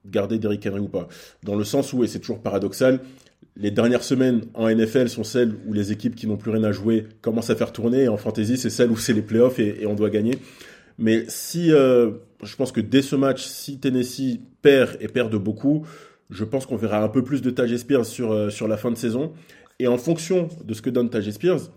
garder 0.06 0.38
Derrick 0.38 0.66
Henry 0.66 0.80
ou 0.80 0.88
pas. 0.88 1.08
Dans 1.42 1.54
le 1.54 1.64
sens 1.64 1.92
où, 1.92 2.04
et 2.04 2.06
c'est 2.06 2.20
toujours 2.20 2.40
paradoxal, 2.40 3.00
les 3.56 3.70
dernières 3.70 4.02
semaines 4.02 4.42
en 4.54 4.68
NFL 4.68 5.08
sont 5.08 5.24
celles 5.24 5.54
où 5.66 5.72
les 5.72 5.92
équipes 5.92 6.14
qui 6.14 6.26
n'ont 6.26 6.36
plus 6.36 6.50
rien 6.50 6.64
à 6.64 6.72
jouer 6.72 7.06
commencent 7.20 7.50
à 7.50 7.56
faire 7.56 7.72
tourner. 7.72 8.04
Et 8.04 8.08
en 8.08 8.16
fantasy, 8.16 8.56
c'est 8.56 8.70
celles 8.70 8.90
où 8.90 8.96
c'est 8.96 9.12
les 9.12 9.22
playoffs 9.22 9.58
et, 9.58 9.82
et, 9.82 9.86
on 9.86 9.94
doit 9.94 10.10
gagner. 10.10 10.38
Mais 10.98 11.24
si, 11.28 11.72
euh, 11.72 12.12
je 12.42 12.56
pense 12.56 12.72
que 12.72 12.80
dès 12.80 13.02
ce 13.02 13.16
match, 13.16 13.44
si 13.44 13.78
Tennessee 13.78 14.40
perd 14.62 14.96
et 15.00 15.08
perd 15.08 15.32
de 15.32 15.38
beaucoup, 15.38 15.86
je 16.30 16.44
pense 16.44 16.66
qu'on 16.66 16.76
verra 16.76 17.02
un 17.02 17.08
peu 17.08 17.24
plus 17.24 17.42
de 17.42 17.50
Taj 17.50 17.74
Spears 17.76 18.06
sur, 18.06 18.32
euh, 18.32 18.50
sur 18.50 18.68
la 18.68 18.76
fin 18.76 18.90
de 18.90 18.96
saison. 18.96 19.32
Et 19.78 19.88
en 19.88 19.98
fonction 19.98 20.48
de 20.64 20.74
ce 20.74 20.82
que 20.82 20.90
donne 20.90 21.10
Taj 21.10 21.28
Spears, 21.30 21.70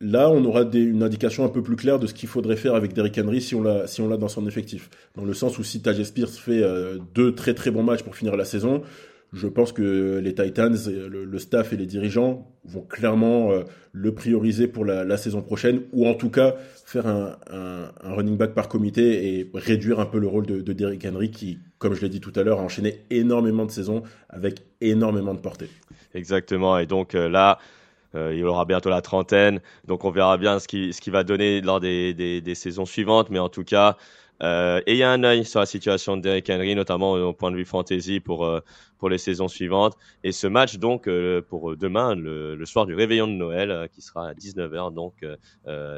là, 0.00 0.30
on 0.30 0.44
aura 0.44 0.62
une 0.72 1.02
indication 1.02 1.44
un 1.44 1.48
peu 1.48 1.62
plus 1.62 1.76
claire 1.76 1.98
de 1.98 2.06
ce 2.06 2.14
qu'il 2.14 2.28
faudrait 2.28 2.56
faire 2.56 2.74
avec 2.74 2.92
Derrick 2.92 3.18
Henry 3.18 3.40
si 3.40 3.54
on 3.54 3.62
l'a 3.62 3.86
si 3.86 4.02
dans 4.02 4.28
son 4.28 4.46
effectif. 4.46 4.90
Dans 5.16 5.24
le 5.24 5.34
sens 5.34 5.58
où 5.58 5.64
si 5.64 5.82
Taj 5.82 6.02
Spears 6.02 6.30
fait 6.30 6.62
euh, 6.62 6.98
deux 7.14 7.34
très 7.34 7.54
très 7.54 7.70
bons 7.70 7.82
matchs 7.82 8.02
pour 8.02 8.16
finir 8.16 8.36
la 8.36 8.44
saison, 8.44 8.82
je 9.32 9.46
pense 9.46 9.72
que 9.72 10.18
les 10.18 10.34
Titans, 10.34 10.76
le, 10.86 11.38
staff 11.38 11.72
et 11.72 11.76
les 11.76 11.86
dirigeants 11.86 12.50
vont 12.64 12.82
clairement 12.82 13.52
euh, 13.52 13.62
le 13.92 14.12
prioriser 14.12 14.66
pour 14.66 14.84
la, 14.84 15.16
saison 15.16 15.40
prochaine, 15.40 15.82
ou 15.92 16.06
en 16.08 16.14
tout 16.14 16.30
cas 16.30 16.56
faire 16.84 17.06
un, 17.06 17.36
running 18.02 18.36
back 18.36 18.54
par 18.54 18.68
comité 18.68 19.38
et 19.38 19.50
réduire 19.54 20.00
un 20.00 20.06
peu 20.06 20.18
le 20.18 20.26
rôle 20.26 20.46
de, 20.46 20.60
de 20.60 20.72
Derrick 20.72 21.06
Henry 21.06 21.30
qui, 21.30 21.58
comme 21.78 21.94
je 21.94 22.00
l'ai 22.00 22.08
dit 22.08 22.20
tout 22.20 22.32
à 22.34 22.42
l'heure, 22.42 22.58
a 22.58 22.62
enchaîné 22.62 23.02
énormément 23.10 23.66
de 23.66 23.70
saisons 23.70 24.02
avec 24.28 24.62
énormément 24.80 25.34
de 25.34 25.40
portée. 25.40 25.68
Exactement, 26.14 26.78
et 26.78 26.86
donc 26.86 27.14
euh, 27.14 27.28
là, 27.28 27.58
euh, 28.14 28.34
il 28.34 28.44
aura 28.44 28.64
bientôt 28.64 28.90
la 28.90 29.02
trentaine, 29.02 29.60
donc 29.86 30.04
on 30.04 30.10
verra 30.10 30.36
bien 30.36 30.58
ce 30.58 30.68
qu'il 30.68 30.92
ce 30.92 31.00
qui 31.00 31.10
va 31.10 31.22
donner 31.24 31.60
lors 31.60 31.80
des, 31.80 32.12
des, 32.14 32.40
des, 32.40 32.54
saisons 32.54 32.86
suivantes, 32.86 33.30
mais 33.30 33.38
en 33.38 33.48
tout 33.48 33.64
cas, 33.64 33.96
euh, 34.42 34.80
ayez 34.86 35.04
un 35.04 35.22
œil 35.22 35.44
sur 35.44 35.60
la 35.60 35.66
situation 35.66 36.16
de 36.16 36.22
Derrick 36.22 36.48
Henry, 36.48 36.74
notamment 36.74 37.12
au 37.12 37.32
point 37.32 37.50
de 37.50 37.56
vue 37.56 37.64
fantasy 37.64 38.20
pour, 38.20 38.46
euh, 38.46 38.60
pour 38.98 39.10
les 39.10 39.18
saisons 39.18 39.48
suivantes. 39.48 39.96
Et 40.24 40.32
ce 40.32 40.46
match, 40.46 40.78
donc, 40.78 41.06
euh, 41.08 41.42
pour 41.42 41.76
demain, 41.76 42.14
le, 42.14 42.56
le, 42.56 42.66
soir 42.66 42.86
du 42.86 42.94
réveillon 42.94 43.26
de 43.26 43.32
Noël, 43.32 43.70
euh, 43.70 43.86
qui 43.86 44.00
sera 44.00 44.28
à 44.28 44.34
19h, 44.34 44.94
donc, 44.94 45.24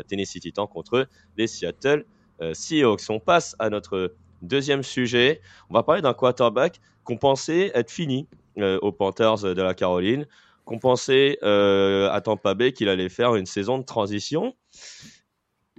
Tennessee 0.09 0.40
Titan 0.40 0.66
contre 0.66 1.07
les 1.37 1.47
Seattle 1.47 2.04
Seahawks. 2.52 3.09
On 3.09 3.21
passe 3.21 3.54
à 3.59 3.71
notre 3.71 4.14
deuxième 4.42 4.83
sujet. 4.83 5.40
On 5.71 5.75
va 5.75 5.83
parler 5.83 6.02
d'un 6.02 6.14
quarterback 6.14 6.81
qu'on 7.04 7.16
pensait 7.16 7.71
être 7.75 7.90
fini 7.90 8.26
aux 8.57 8.92
Panthers 8.92 9.54
de 9.54 9.62
la 9.62 9.75
Caroline, 9.75 10.26
qu'on 10.64 10.78
pensait 10.78 11.38
à 11.42 12.21
Tampa 12.23 12.54
Bay 12.54 12.73
qu'il 12.73 12.88
allait 12.88 13.09
faire 13.09 13.37
une 13.37 13.47
saison 13.47 13.78
de 13.78 13.85
transition. 13.85 14.54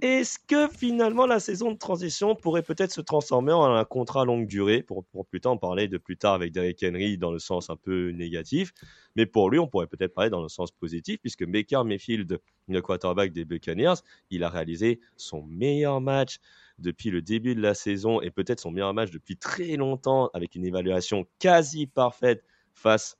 Est-ce 0.02 0.38
que 0.40 0.68
finalement 0.68 1.24
la 1.24 1.38
saison 1.38 1.70
de 1.70 1.78
transition 1.78 2.34
pourrait 2.34 2.64
peut-être 2.64 2.90
se 2.90 3.00
transformer 3.00 3.52
en 3.52 3.74
un 3.74 3.84
contrat 3.84 4.24
longue 4.24 4.46
durée? 4.46 4.82
Pour, 4.82 5.04
pour 5.04 5.24
plus 5.24 5.40
tard 5.40 5.52
en 5.52 5.56
parler 5.56 5.86
de 5.86 5.98
plus 5.98 6.16
tard 6.16 6.34
avec 6.34 6.52
Derrick 6.52 6.84
Henry 6.84 7.16
dans 7.16 7.30
le 7.30 7.38
sens 7.38 7.70
un 7.70 7.76
peu 7.76 8.10
négatif, 8.10 8.74
mais 9.14 9.24
pour 9.24 9.50
lui 9.50 9.58
on 9.60 9.68
pourrait 9.68 9.86
peut-être 9.86 10.12
parler 10.12 10.30
dans 10.30 10.42
le 10.42 10.48
sens 10.48 10.72
positif 10.72 11.20
puisque 11.20 11.46
Baker 11.46 11.84
Mayfield, 11.86 12.38
le 12.68 12.82
quarterback 12.82 13.32
des 13.32 13.44
Buccaneers, 13.44 13.94
il 14.30 14.42
a 14.42 14.48
réalisé 14.48 15.00
son 15.16 15.42
meilleur 15.44 16.00
match 16.00 16.38
depuis 16.78 17.10
le 17.10 17.22
début 17.22 17.54
de 17.54 17.62
la 17.62 17.74
saison 17.74 18.20
et 18.20 18.30
peut-être 18.30 18.60
son 18.60 18.72
meilleur 18.72 18.94
match 18.94 19.12
depuis 19.12 19.36
très 19.36 19.76
longtemps 19.76 20.28
avec 20.34 20.56
une 20.56 20.66
évaluation 20.66 21.24
quasi 21.38 21.86
parfaite 21.86 22.44
face 22.74 23.16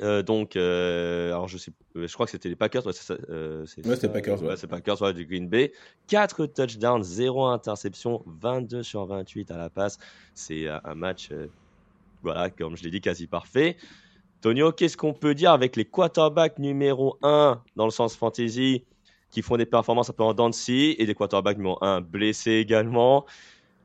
euh, 0.00 0.22
donc, 0.22 0.56
euh, 0.56 1.28
alors 1.28 1.48
je 1.48 1.58
sais, 1.58 1.70
euh, 1.96 2.06
je 2.06 2.14
crois 2.14 2.24
que 2.24 2.32
c'était 2.32 2.48
les 2.48 2.56
Packers. 2.56 2.86
Ouais, 2.86 2.92
c'est 2.94 3.12
euh, 3.28 3.66
ouais, 3.84 4.08
Packers. 4.08 4.42
Ouais, 4.42 4.56
c'est 4.56 4.66
Packers 4.66 5.02
ouais, 5.02 5.12
du 5.12 5.26
Green 5.26 5.48
Bay. 5.48 5.72
4 6.08 6.46
touchdowns, 6.46 7.02
0 7.02 7.46
interception, 7.46 8.22
22 8.26 8.82
sur 8.82 9.04
28 9.04 9.50
à 9.50 9.58
la 9.58 9.68
passe. 9.68 9.98
C'est 10.34 10.66
un 10.68 10.94
match, 10.94 11.30
voilà, 12.22 12.48
comme 12.48 12.76
je 12.76 12.84
l'ai 12.84 12.90
dit, 12.90 13.00
quasi 13.00 13.26
parfait. 13.26 13.76
Tonio, 14.40 14.72
qu'est-ce 14.72 14.96
qu'on 14.96 15.12
peut 15.12 15.34
dire 15.34 15.52
avec 15.52 15.76
les 15.76 15.84
quarterbacks 15.84 16.58
numéro 16.58 17.18
1 17.22 17.62
dans 17.76 17.84
le 17.84 17.90
sens 17.90 18.16
fantasy 18.16 18.84
qui 19.30 19.42
font 19.42 19.56
des 19.56 19.66
performances 19.66 20.10
un 20.10 20.14
peu 20.14 20.24
en 20.24 20.34
dents 20.34 20.50
et 20.68 21.06
des 21.06 21.14
quarterbacks 21.14 21.58
numéro 21.58 21.78
1 21.82 22.00
blessés 22.00 22.52
également? 22.52 23.26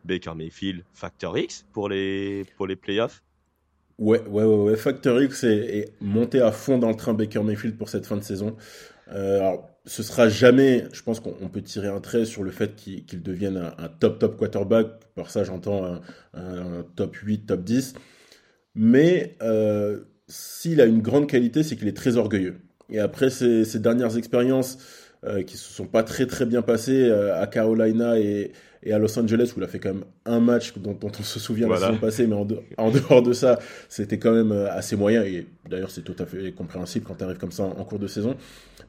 Baker 0.05 0.35
Mayfield, 0.35 0.85
Factor 0.93 1.37
X 1.37 1.65
pour 1.73 1.89
les, 1.89 2.45
pour 2.55 2.65
les 2.65 2.77
playoffs? 2.77 3.21
Ouais, 3.97 4.21
ouais, 4.27 4.43
ouais, 4.43 4.55
ouais. 4.55 4.75
Factor 4.75 5.21
X 5.21 5.43
est, 5.43 5.93
monté 6.01 6.39
à 6.41 6.51
fond 6.51 6.77
dans 6.77 6.89
le 6.89 6.95
train 6.95 7.13
Baker 7.13 7.41
Mayfield 7.41 7.77
pour 7.77 7.89
cette 7.89 8.05
fin 8.05 8.15
de 8.15 8.23
saison. 8.23 8.55
Euh, 9.11 9.39
alors, 9.39 9.69
ce 9.85 10.03
sera 10.03 10.29
jamais, 10.29 10.85
je 10.91 11.01
pense 11.01 11.19
qu'on 11.19 11.49
peut 11.49 11.61
tirer 11.61 11.87
un 11.87 12.01
trait 12.01 12.25
sur 12.25 12.43
le 12.43 12.51
fait 12.51 12.75
qu'il 12.75 13.23
devienne 13.23 13.71
un, 13.77 13.87
top, 13.87 14.19
top 14.19 14.37
quarterback. 14.37 14.87
Par 15.15 15.31
ça, 15.31 15.43
j'entends 15.43 15.99
un, 16.33 16.83
top 16.95 17.15
8, 17.15 17.47
top 17.47 17.63
10. 17.63 17.93
Mais 18.75 19.35
euh, 19.41 20.01
s'il 20.27 20.81
a 20.81 20.85
une 20.85 21.01
grande 21.01 21.27
qualité, 21.27 21.63
c'est 21.63 21.75
qu'il 21.75 21.87
est 21.87 21.97
très 21.97 22.17
orgueilleux. 22.17 22.57
Et 22.89 22.99
après 22.99 23.29
ces, 23.29 23.65
ces 23.65 23.79
dernières 23.79 24.17
expériences 24.17 24.77
euh, 25.25 25.43
qui 25.43 25.57
se 25.57 25.73
sont 25.73 25.85
pas 25.85 26.03
très 26.03 26.27
très 26.27 26.45
bien 26.45 26.61
passées 26.61 27.09
euh, 27.09 27.41
à 27.41 27.47
Carolina 27.47 28.19
et, 28.19 28.51
et 28.83 28.93
à 28.93 28.99
Los 28.99 29.17
Angeles 29.19 29.53
où 29.55 29.59
il 29.59 29.63
a 29.63 29.67
fait 29.67 29.79
quand 29.79 29.93
même 29.93 30.03
un 30.25 30.39
match 30.39 30.73
dont, 30.77 30.97
on 31.01 31.23
se 31.23 31.39
souvient 31.39 31.67
la 31.67 31.77
saison 31.77 31.97
passée, 31.97 32.27
mais 32.27 32.35
en, 32.35 32.91
dehors 32.91 33.21
de 33.21 33.33
ça, 33.33 33.59
c'était 33.89 34.17
quand 34.17 34.31
même 34.31 34.51
euh, 34.51 34.71
assez 34.71 34.95
moyen. 34.95 35.23
Et 35.23 35.47
d'ailleurs, 35.69 35.91
c'est 35.91 36.03
tout 36.03 36.15
à 36.19 36.25
fait 36.25 36.51
compréhensible 36.51 37.05
quand 37.05 37.15
tu 37.15 37.23
arrives 37.23 37.37
comme 37.37 37.51
ça 37.51 37.63
en, 37.63 37.83
cours 37.83 37.99
de 37.99 38.07
saison. 38.07 38.35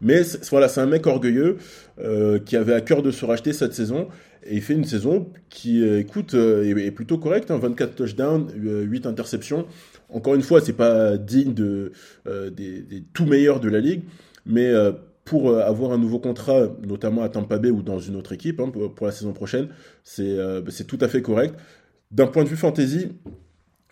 Mais 0.00 0.22
voilà, 0.50 0.68
c'est 0.68 0.80
un 0.80 0.86
mec 0.86 1.06
orgueilleux 1.06 1.56
euh, 1.98 2.38
qui 2.38 2.56
avait 2.56 2.74
à 2.74 2.80
cœur 2.80 3.02
de 3.02 3.10
se 3.10 3.24
racheter 3.24 3.52
cette 3.52 3.74
saison. 3.74 4.08
Et 4.46 4.56
il 4.56 4.62
fait 4.62 4.74
une 4.74 4.84
saison 4.84 5.30
qui, 5.50 5.82
écoute, 5.82 6.34
est, 6.34 6.90
plutôt 6.92 7.18
correcte. 7.18 7.50
Hein, 7.50 7.58
24 7.58 7.96
touchdowns, 7.96 8.52
8 8.54 9.06
interceptions. 9.06 9.66
Encore 10.10 10.36
une 10.36 10.42
fois, 10.42 10.60
c'est 10.60 10.74
pas 10.74 11.16
digne 11.16 11.54
de, 11.54 11.92
des, 12.24 12.82
des, 12.82 13.02
tout 13.12 13.26
meilleurs 13.26 13.58
de 13.58 13.68
la 13.68 13.80
ligue. 13.80 14.02
Mais 14.46 14.72
pour 15.28 15.50
euh, 15.50 15.60
avoir 15.60 15.92
un 15.92 15.98
nouveau 15.98 16.18
contrat, 16.18 16.68
notamment 16.86 17.22
à 17.22 17.28
Tampa 17.28 17.58
Bay 17.58 17.68
ou 17.68 17.82
dans 17.82 17.98
une 17.98 18.16
autre 18.16 18.32
équipe 18.32 18.60
hein, 18.60 18.70
pour, 18.70 19.06
la 19.06 19.12
saison 19.12 19.34
prochaine, 19.34 19.68
euh, 20.20 20.62
c'est 20.68 20.86
tout 20.86 20.96
à 21.02 21.06
fait 21.06 21.20
correct. 21.20 21.54
D'un 22.10 22.26
point 22.26 22.44
de 22.44 22.48
vue 22.48 22.56
fantasy, 22.56 23.08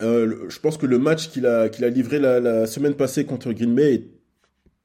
euh, 0.01 0.47
je 0.49 0.59
pense 0.59 0.79
que 0.79 0.87
le 0.87 0.99
match 0.99 1.29
qu'il 1.29 1.45
a, 1.45 1.69
qu'il 1.69 1.85
a 1.85 1.91
livré 1.91 2.19
la, 2.19 2.67
semaine 2.67 2.95
passée 2.95 3.27
contre 3.27 3.53
Green 3.53 3.75
Bay 3.75 3.95
est 3.95 4.05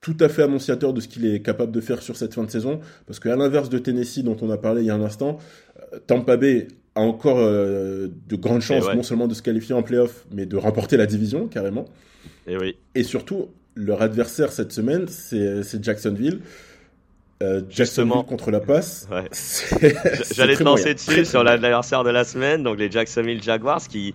tout 0.01 0.17
à 0.19 0.27
fait 0.27 0.43
annonciateur 0.43 0.91
de 0.91 0.99
ce 0.99 1.07
qu'il 1.07 1.25
est 1.25 1.41
capable 1.41 1.71
de 1.71 1.79
faire 1.79 2.01
sur 2.01 2.17
cette 2.17 2.33
fin 2.33 2.43
de 2.43 2.51
saison. 2.51 2.81
Parce 3.07 3.21
qu'à 3.21 3.37
l'inverse 3.37 3.69
de 3.69 3.77
Tennessee, 3.77 4.21
dont 4.21 4.35
on 4.41 4.49
a 4.49 4.57
parlé 4.57 4.81
il 4.81 4.87
y 4.87 4.89
a 4.89 4.95
un 4.95 5.03
instant, 5.03 5.37
Tampa 6.05 6.35
Bay 6.35 6.67
a 6.95 7.01
encore 7.01 7.37
de 7.39 8.35
grandes 8.35 8.61
chances, 8.61 8.93
non 8.93 9.03
seulement 9.03 9.27
de 9.27 9.35
se 9.35 9.41
qualifier 9.41 9.73
en 9.73 9.83
playoff, 9.83 10.25
mais 10.33 10.45
de 10.45 10.57
remporter 10.57 10.97
la 10.97 11.05
division 11.05 11.47
carrément. 11.47 11.85
Et, 12.45 12.57
oui. 12.57 12.75
Et 12.93 13.03
surtout, 13.03 13.47
leur 13.75 14.01
adversaire 14.01 14.51
cette 14.51 14.71
semaine, 14.71 15.07
c'est 15.07 15.83
Jacksonville. 15.83 16.41
Euh, 17.41 17.61
Jacksonville 17.69 18.23
contre 18.27 18.51
la 18.51 18.59
passe. 18.59 19.07
Ouais. 19.09 19.27
J'allais 20.35 20.55
te 20.55 20.63
lancer 20.63 20.93
dessus 20.93 21.25
sur 21.25 21.43
l'adversaire 21.43 22.03
de 22.03 22.11
la 22.11 22.23
semaine, 22.23 22.61
donc 22.61 22.77
les 22.77 22.91
Jacksonville 22.91 23.41
Jaguars 23.41 23.81
qui, 23.87 24.13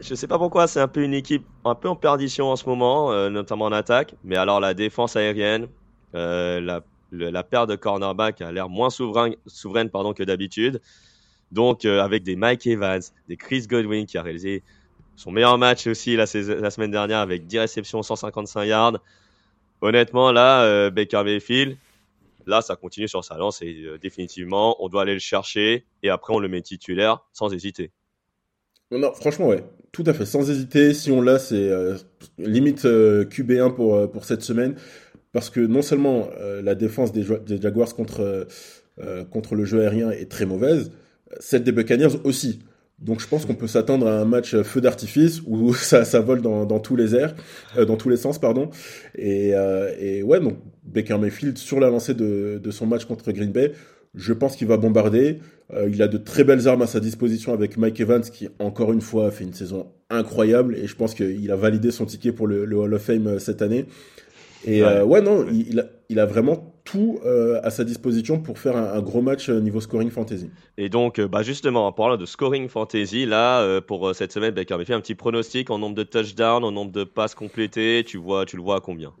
je 0.00 0.14
sais 0.14 0.26
pas 0.26 0.38
pourquoi, 0.38 0.66
c'est 0.66 0.80
un 0.80 0.88
peu 0.88 1.02
une 1.02 1.12
équipe 1.12 1.44
un 1.64 1.74
peu 1.74 1.88
en 1.88 1.96
perdition 1.96 2.46
en 2.46 2.56
ce 2.56 2.66
moment, 2.66 3.12
euh, 3.12 3.28
notamment 3.28 3.66
en 3.66 3.72
attaque. 3.72 4.14
Mais 4.24 4.36
alors 4.36 4.60
la 4.60 4.72
défense 4.72 5.16
aérienne, 5.16 5.66
euh, 6.14 6.60
la, 6.60 6.82
la 7.12 7.42
paire 7.42 7.66
de 7.66 7.76
cornerback 7.76 8.40
a 8.40 8.50
l'air 8.50 8.68
moins 8.68 8.90
souverain, 8.90 9.32
souveraine 9.46 9.90
pardon, 9.90 10.14
que 10.14 10.22
d'habitude. 10.22 10.80
Donc 11.52 11.84
euh, 11.84 12.00
avec 12.00 12.22
des 12.22 12.36
Mike 12.36 12.66
Evans, 12.66 13.02
des 13.28 13.36
Chris 13.36 13.66
Godwin 13.68 14.06
qui 14.06 14.18
a 14.18 14.22
réalisé 14.22 14.62
son 15.16 15.30
meilleur 15.30 15.56
match 15.56 15.86
aussi 15.86 16.14
la, 16.14 16.26
semaine 16.26 16.90
dernière 16.90 17.18
avec 17.18 17.46
10 17.46 17.60
réceptions, 17.60 18.02
155 18.02 18.64
yards. 18.64 19.02
Honnêtement, 19.80 20.30
là, 20.30 20.62
euh, 20.62 20.90
Baker 20.90 21.22
Mayfield, 21.24 21.76
là, 22.46 22.60
ça 22.60 22.76
continue 22.76 23.08
sur 23.08 23.24
sa 23.24 23.36
lance 23.36 23.62
et 23.62 23.82
euh, 23.84 23.98
définitivement, 23.98 24.76
on 24.84 24.88
doit 24.88 25.02
aller 25.02 25.14
le 25.14 25.18
chercher 25.18 25.86
et 26.02 26.10
après, 26.10 26.34
on 26.34 26.38
le 26.38 26.48
met 26.48 26.60
titulaire 26.60 27.24
sans 27.32 27.52
hésiter. 27.52 27.90
Non, 28.90 29.12
franchement, 29.14 29.48
ouais, 29.48 29.64
tout 29.90 30.04
à 30.06 30.12
fait, 30.12 30.26
sans 30.26 30.48
hésiter. 30.48 30.94
Si 30.94 31.10
on 31.10 31.22
l'a, 31.22 31.38
c'est 31.38 31.56
euh, 31.56 31.96
limite 32.38 32.84
QB1 32.84 33.74
pour, 33.74 34.10
pour 34.10 34.24
cette 34.24 34.42
semaine. 34.42 34.76
Parce 35.32 35.50
que 35.50 35.60
non 35.60 35.82
seulement 35.82 36.30
la 36.62 36.74
défense 36.74 37.12
des, 37.12 37.24
des 37.40 37.60
Jaguars 37.60 37.94
contre, 37.94 38.46
contre 39.30 39.54
le 39.54 39.66
jeu 39.66 39.82
aérien 39.82 40.10
est 40.10 40.30
très 40.30 40.46
mauvaise, 40.46 40.92
celle 41.40 41.62
des 41.62 41.72
Buccaneers 41.72 42.16
aussi. 42.24 42.60
Donc 42.98 43.20
je 43.20 43.28
pense 43.28 43.44
qu'on 43.44 43.54
peut 43.54 43.66
s'attendre 43.66 44.06
à 44.06 44.20
un 44.20 44.24
match 44.24 44.56
feu 44.62 44.80
d'artifice 44.80 45.42
où 45.46 45.74
ça, 45.74 46.04
ça 46.04 46.20
vole 46.20 46.40
dans, 46.40 46.64
dans 46.64 46.80
tous 46.80 46.96
les 46.96 47.14
airs, 47.14 47.34
euh, 47.76 47.84
dans 47.84 47.96
tous 47.96 48.08
les 48.08 48.16
sens, 48.16 48.38
pardon. 48.38 48.70
Et, 49.16 49.54
euh, 49.54 49.92
et, 49.98 50.22
ouais, 50.22 50.40
donc 50.40 50.56
Baker 50.84 51.18
Mayfield 51.18 51.58
sur 51.58 51.78
la 51.80 51.90
lancée 51.90 52.14
de, 52.14 52.60
de 52.62 52.70
son 52.70 52.86
match 52.86 53.04
contre 53.04 53.30
Green 53.32 53.52
Bay, 53.52 53.72
je 54.14 54.32
pense 54.32 54.56
qu'il 54.56 54.66
va 54.66 54.78
bombarder. 54.78 55.40
Euh, 55.74 55.88
il 55.92 56.00
a 56.00 56.08
de 56.08 56.16
très 56.16 56.44
belles 56.44 56.68
armes 56.68 56.82
à 56.82 56.86
sa 56.86 57.00
disposition 57.00 57.52
avec 57.52 57.76
Mike 57.76 58.00
Evans 58.00 58.22
qui 58.22 58.48
encore 58.58 58.92
une 58.92 59.00
fois 59.00 59.26
a 59.26 59.30
fait 59.30 59.44
une 59.44 59.52
saison 59.52 59.88
incroyable 60.08 60.76
et 60.76 60.86
je 60.86 60.94
pense 60.94 61.14
qu'il 61.14 61.50
a 61.50 61.56
validé 61.56 61.90
son 61.90 62.06
ticket 62.06 62.32
pour 62.32 62.46
le, 62.46 62.64
le, 62.64 62.76
Hall 62.76 62.94
of 62.94 63.02
Fame 63.02 63.38
cette 63.40 63.60
année. 63.60 63.86
Et 64.64 64.82
ouais, 64.82 65.02
ouais 65.02 65.20
non, 65.20 65.44
il, 65.50 65.68
il, 65.68 65.80
a, 65.80 65.86
il 66.08 66.20
a 66.20 66.26
vraiment 66.26 66.74
tout 66.84 67.18
euh, 67.24 67.60
à 67.62 67.70
sa 67.70 67.84
disposition 67.84 68.40
pour 68.40 68.58
faire 68.58 68.76
un, 68.76 69.00
gros 69.02 69.22
match 69.22 69.48
euh, 69.48 69.60
niveau 69.60 69.80
scoring 69.80 70.10
fantasy. 70.10 70.50
Et 70.78 70.88
donc, 70.88 71.20
bah 71.20 71.42
justement, 71.42 71.86
en 71.86 71.92
parlant 71.92 72.16
de 72.16 72.26
scoring 72.26 72.68
fantasy, 72.68 73.26
là, 73.26 73.80
pour 73.80 74.14
cette 74.14 74.32
semaine, 74.32 74.54
Baker 74.54 74.78
fait 74.84 74.94
un 74.94 75.00
petit 75.00 75.14
pronostic 75.14 75.70
en 75.70 75.78
nombre 75.78 75.96
de 75.96 76.04
touchdowns, 76.04 76.64
en 76.64 76.70
nombre 76.70 76.92
de 76.92 77.04
passes 77.04 77.34
complétées. 77.34 78.04
Tu, 78.06 78.18
vois, 78.18 78.44
tu 78.46 78.56
le 78.56 78.62
vois 78.62 78.76
à 78.76 78.80
combien? 78.80 79.12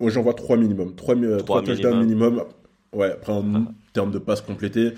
Moi, 0.00 0.10
j'en 0.10 0.22
vois 0.22 0.34
3 0.34 0.56
minimum. 0.56 0.94
3, 0.96 1.14
touchdowns 1.62 2.00
minimum. 2.00 2.44
Ouais, 2.92 3.12
après, 3.12 3.32
en 3.32 3.54
ah. 3.54 3.72
termes 3.92 4.10
de 4.10 4.18
passes 4.18 4.40
complétées. 4.40 4.94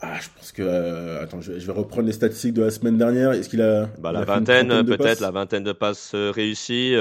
Ah, 0.00 0.14
je 0.20 0.28
pense 0.36 0.52
que. 0.52 1.18
attends, 1.22 1.40
je 1.40 1.52
vais, 1.52 1.72
reprendre 1.72 2.06
les 2.06 2.12
statistiques 2.12 2.54
de 2.54 2.62
la 2.62 2.70
semaine 2.70 2.98
dernière. 2.98 3.32
Est-ce 3.32 3.48
qu'il 3.48 3.62
a. 3.62 3.88
Bah, 3.98 4.12
la 4.12 4.24
vingtaine, 4.24 4.84
peut-être, 4.84 5.20
la 5.20 5.30
vingtaine 5.30 5.64
de 5.64 5.72
passes 5.72 6.14
réussies. 6.14 6.94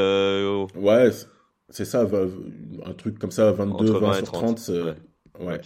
Ouais, 0.75 1.09
c'est 1.71 1.85
ça, 1.85 2.07
un 2.85 2.93
truc 2.93 3.17
comme 3.17 3.31
ça, 3.31 3.51
22, 3.51 3.99
20, 3.99 4.13
sur 4.13 4.31
30. 4.31 4.71
ouais. 5.39 5.61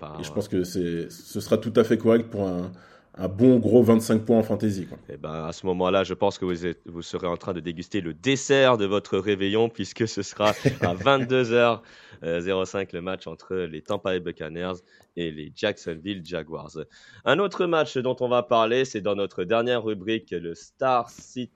Bah, 0.00 0.16
et 0.20 0.22
je 0.22 0.32
pense 0.32 0.48
que 0.48 0.64
ce 0.64 1.08
sera 1.08 1.58
tout 1.58 1.72
à 1.76 1.84
fait 1.84 1.98
correct 1.98 2.30
pour 2.30 2.46
un, 2.46 2.70
un 3.18 3.28
bon 3.28 3.58
gros 3.58 3.82
25 3.82 4.24
points 4.24 4.38
en 4.38 4.42
fantasy. 4.42 4.86
Quoi. 4.86 4.96
Et 5.08 5.14
eh 5.14 5.16
ben, 5.16 5.46
à 5.46 5.52
ce 5.52 5.66
moment-là, 5.66 6.04
je 6.04 6.14
pense 6.14 6.38
que 6.38 6.44
vous, 6.44 6.64
êtes, 6.66 6.80
vous 6.86 7.02
serez 7.02 7.26
en 7.26 7.36
train 7.36 7.52
de 7.52 7.60
déguster 7.60 8.00
le 8.00 8.14
dessert 8.14 8.78
de 8.78 8.86
votre 8.86 9.18
réveillon 9.18 9.68
puisque 9.68 10.06
ce 10.06 10.22
sera 10.22 10.50
à 10.50 10.52
22h05 10.94 11.80
euh, 12.22 12.86
le 12.92 13.00
match 13.00 13.26
entre 13.26 13.56
les 13.56 13.82
Tampa 13.82 14.12
Bay 14.12 14.20
Buccaneers 14.20 14.74
et 15.16 15.32
les 15.32 15.52
Jacksonville 15.54 16.24
Jaguars. 16.24 16.78
Un 17.24 17.40
autre 17.40 17.66
match 17.66 17.98
dont 17.98 18.16
on 18.20 18.28
va 18.28 18.44
parler, 18.44 18.84
c'est 18.84 19.00
dans 19.00 19.16
notre 19.16 19.42
dernière 19.42 19.82
rubrique, 19.82 20.30
le 20.30 20.54
Star 20.54 21.10
City 21.10 21.50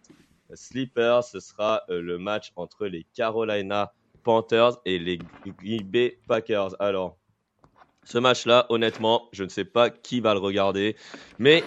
Sleeper, 0.55 1.25
ce 1.25 1.41
sera 1.41 1.83
euh, 1.89 2.01
le 2.01 2.19
match 2.19 2.53
entre 2.57 2.87
les 2.87 3.07
Carolina 3.15 3.93
Panthers 4.23 4.79
et 4.85 4.99
les 4.99 5.19
Green 5.59 5.83
Bay 5.83 6.19
Packers. 6.29 6.75
Alors, 6.81 7.17
ce 8.05 8.19
match-là, 8.19 8.67
honnêtement, 8.69 9.29
je 9.33 9.45
ne 9.45 9.49
sais 9.49 9.65
pas 9.65 9.91
qui 9.91 10.21
va 10.21 10.35
le 10.35 10.41
regarder, 10.41 10.97
mais 11.39 11.63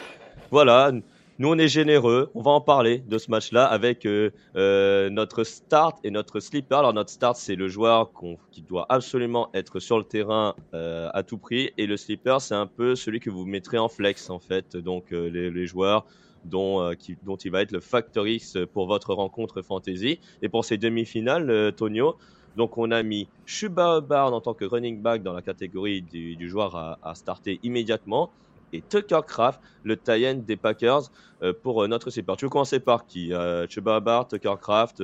voilà, 0.51 0.91
nous 1.37 1.49
on 1.49 1.57
est 1.57 1.67
généreux, 1.67 2.29
on 2.33 2.41
va 2.41 2.51
en 2.51 2.61
parler 2.61 2.99
de 2.99 3.17
ce 3.17 3.31
match-là 3.31 3.65
avec 3.65 4.05
euh, 4.05 4.31
euh, 4.55 5.09
notre 5.09 5.43
start 5.43 5.97
et 6.03 6.11
notre 6.11 6.39
sleeper. 6.39 6.79
Alors 6.79 6.93
notre 6.93 7.09
start, 7.09 7.37
c'est 7.37 7.55
le 7.55 7.67
joueur 7.67 8.11
qui 8.51 8.61
doit 8.61 8.85
absolument 8.89 9.49
être 9.53 9.79
sur 9.79 9.97
le 9.97 10.03
terrain 10.03 10.55
à 10.73 11.23
tout 11.23 11.37
prix, 11.37 11.71
et 11.77 11.87
le 11.87 11.97
sleeper, 11.97 12.41
c'est 12.41 12.55
un 12.55 12.67
peu 12.67 12.95
celui 12.95 13.19
que 13.19 13.29
vous 13.29 13.45
mettrez 13.45 13.77
en 13.77 13.89
flex 13.89 14.29
en 14.29 14.39
fait, 14.39 14.77
donc 14.77 15.11
les 15.11 15.65
joueurs 15.65 16.05
dont, 16.45 16.81
euh, 16.81 16.93
dont 17.23 17.35
il 17.35 17.51
va 17.51 17.61
être 17.61 17.71
le 17.71 17.79
factor 17.79 18.27
X 18.27 18.57
pour 18.73 18.87
votre 18.87 19.13
rencontre 19.13 19.61
fantasy. 19.61 20.19
Et 20.41 20.49
pour 20.49 20.65
ces 20.65 20.77
demi-finales, 20.77 21.49
euh, 21.49 21.71
Tonio, 21.71 22.15
donc 22.55 22.77
on 22.77 22.91
a 22.91 23.03
mis 23.03 23.27
Chuba 23.45 23.97
Hubbard 23.97 24.33
en 24.33 24.41
tant 24.41 24.53
que 24.53 24.65
running 24.65 25.01
back 25.01 25.23
dans 25.23 25.33
la 25.33 25.41
catégorie 25.41 26.01
du, 26.01 26.49
joueur 26.49 26.75
à, 26.75 27.15
starter 27.15 27.59
immédiatement 27.63 28.31
et 28.71 28.81
Tucker 28.81 29.21
Craft, 29.27 29.59
le 29.83 29.97
tie 29.97 30.35
des 30.35 30.55
Packers, 30.55 31.11
euh, 31.43 31.53
pour 31.53 31.85
notre 31.87 32.09
support. 32.09 32.37
Tu 32.37 32.45
veux 32.45 32.49
commencer 32.49 32.79
par 32.79 33.05
qui 33.05 33.31
Chuba 33.69 33.97
Hubbard, 33.97 34.27
Tucker 34.27 34.55
Craft 34.61 35.01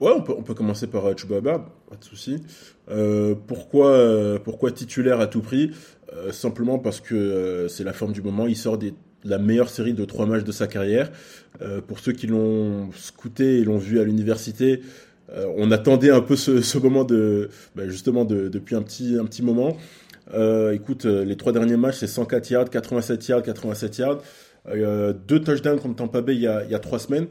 Ouais, 0.00 0.12
on 0.14 0.22
peut, 0.22 0.34
on 0.36 0.42
peut, 0.42 0.54
commencer 0.54 0.86
par 0.86 1.16
Chuba 1.18 1.38
Hubbard, 1.38 1.64
pas 1.88 1.96
de 1.96 2.04
souci. 2.04 2.42
pourquoi, 3.46 4.38
pourquoi 4.44 4.72
titulaire 4.72 5.20
à 5.20 5.26
tout 5.28 5.40
prix? 5.40 5.72
Simplement 6.30 6.78
parce 6.78 7.00
que 7.00 7.66
c'est 7.68 7.84
la 7.84 7.92
forme 7.92 8.12
du 8.12 8.22
moment. 8.22 8.46
Il 8.46 8.56
sort 8.56 8.78
des 8.78 8.94
la 9.24 9.38
meilleure 9.38 9.68
série 9.68 9.94
de 9.94 10.04
trois 10.04 10.26
matchs 10.26 10.44
de 10.44 10.52
sa 10.52 10.66
carrière. 10.66 11.10
Euh, 11.62 11.80
pour 11.80 11.98
ceux 11.98 12.12
qui 12.12 12.26
l'ont 12.26 12.90
scouté 12.92 13.58
et 13.58 13.64
l'ont 13.64 13.78
vu 13.78 14.00
à 14.00 14.04
l'université, 14.04 14.80
euh, 15.30 15.46
on 15.56 15.70
attendait 15.70 16.10
un 16.10 16.20
peu 16.20 16.36
ce, 16.36 16.78
moment 16.82 17.04
de, 17.04 17.50
bah, 17.74 17.88
justement 17.88 18.24
depuis 18.24 18.76
un 18.76 18.82
petit, 18.82 19.16
un 19.18 19.24
petit 19.24 19.42
moment. 19.42 19.76
Euh, 20.34 20.72
écoute, 20.72 21.04
les 21.04 21.36
trois 21.36 21.52
derniers 21.52 21.76
matchs, 21.76 21.96
c'est 21.96 22.06
104 22.06 22.50
yards, 22.50 22.70
87 22.70 23.28
yards, 23.28 23.42
87 23.42 23.98
yards. 23.98 24.22
deux 24.66 25.40
touchdowns 25.40 25.80
contre 25.80 25.96
Tampa 25.96 26.20
Bay 26.20 26.34
il 26.34 26.42
y 26.42 26.46
a, 26.46 26.78
trois 26.78 26.98
semaines. 26.98 27.26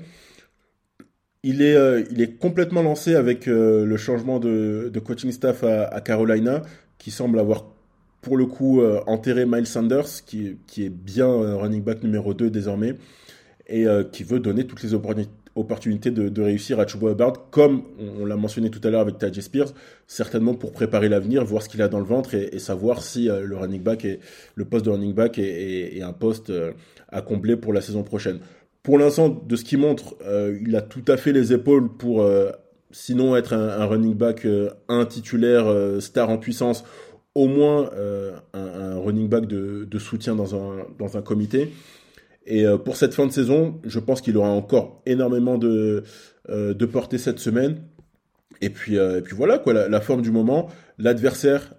Il 1.44 1.62
est, 1.62 1.77
il 2.12 2.20
est 2.22 2.38
complètement 2.38 2.82
lancé 2.82 3.15
avec 3.15 3.46
le 3.46 3.98
changement 3.98 4.39
de, 4.39 4.91
coaching 5.06 5.32
staff 5.32 5.63
à, 5.63 6.01
Carolina, 6.01 6.63
qui 6.98 7.12
semble 7.12 7.39
avoir 7.39 7.76
pour 8.27 8.36
le 8.36 8.46
coup 8.46 8.81
euh, 8.81 9.00
enterré 9.07 9.46
Miles 9.46 9.65
Sanders, 9.65 10.25
qui, 10.25 10.57
est 10.77 10.89
bien 10.89 11.29
euh, 11.29 11.55
running 11.55 11.81
back 11.81 12.03
numéro 12.03 12.34
2 12.34 12.50
désormais, 12.50 12.96
et 13.67 13.88
euh, 13.88 14.03
qui 14.03 14.25
veut 14.25 14.41
donner 14.41 14.67
toutes 14.67 14.84
les 14.84 14.93
opportunités 15.55 16.12
de, 16.12 16.41
réussir 16.41 16.81
à 16.81 16.86
Chuba 16.86 17.11
Hubbard, 17.11 17.50
comme 17.51 17.83
on, 18.20 18.25
l'a 18.25 18.35
mentionné 18.35 18.70
tout 18.70 18.81
à 18.83 18.90
l'heure 18.90 19.00
avec 19.00 19.18
Tajay 19.18 19.40
Spears, 19.40 19.70
certainement 20.07 20.55
pour 20.55 20.74
préparer 20.74 21.07
l'avenir, 21.07 21.46
voir 21.46 21.63
ce 21.63 21.70
qu'il 21.70 21.81
a 21.81 21.87
dans 21.87 22.00
le 22.00 22.05
ventre 22.05 22.33
et, 22.33 22.59
savoir 22.59 23.01
si 23.01 23.27
le 23.27 23.55
running 23.55 23.81
back 23.81 24.03
et 24.03 24.20
le 24.55 24.66
poste 24.66 24.83
de 24.83 24.90
running 24.90 25.13
back 25.13 25.40
est, 25.40 26.01
un 26.01 26.11
poste 26.11 26.51
à 27.07 27.22
combler 27.22 27.55
pour 27.55 27.72
la 27.72 27.79
saison 27.79 28.03
prochaine. 28.03 28.40
Pour 28.83 28.98
l'instant, 28.98 29.29
de 29.29 29.55
ce 29.55 29.63
qu'il 29.63 29.77
montre, 29.77 30.16
il 30.61 30.75
a 30.75 30.81
tout 30.81 31.05
à 31.07 31.16
fait 31.16 31.31
les 31.31 31.53
épaules 31.53 31.90
pour 31.96 32.29
sinon 32.92 33.37
être 33.37 33.53
un, 33.53 33.70
un 33.70 33.85
running 33.85 34.16
back 34.16 34.46
un 34.90 35.05
titulaire 35.05 35.66
star 36.00 36.29
en 36.29 36.37
puissance 36.37 36.83
au 37.38 37.48
moins 37.48 37.92
euh, 37.94 38.32
un, 38.56 38.98
running 38.98 39.30
back 39.30 39.46
de, 39.46 40.00
soutien 40.00 40.36
dans 40.36 40.56
un, 40.56 41.22
comité. 41.22 41.72
Et 42.48 42.66
euh, 42.66 42.80
pour 42.80 42.98
cette 42.98 43.14
fin 43.14 43.28
de 43.28 43.32
saison, 43.32 43.80
je 43.86 44.00
pense 44.00 44.22
qu'il 44.22 44.36
aura 44.38 44.50
encore 44.50 45.04
énormément 45.06 45.60
de, 45.60 46.04
euh, 46.50 46.74
portée 46.92 47.20
cette 47.20 47.38
semaine. 47.38 47.78
Et 48.62 48.72
puis, 48.72 48.98
voilà, 49.36 49.60
quoi, 49.60 49.88
la, 49.88 50.02
forme 50.02 50.24
du 50.24 50.32
moment. 50.32 50.68
L'adversaire, 50.98 51.76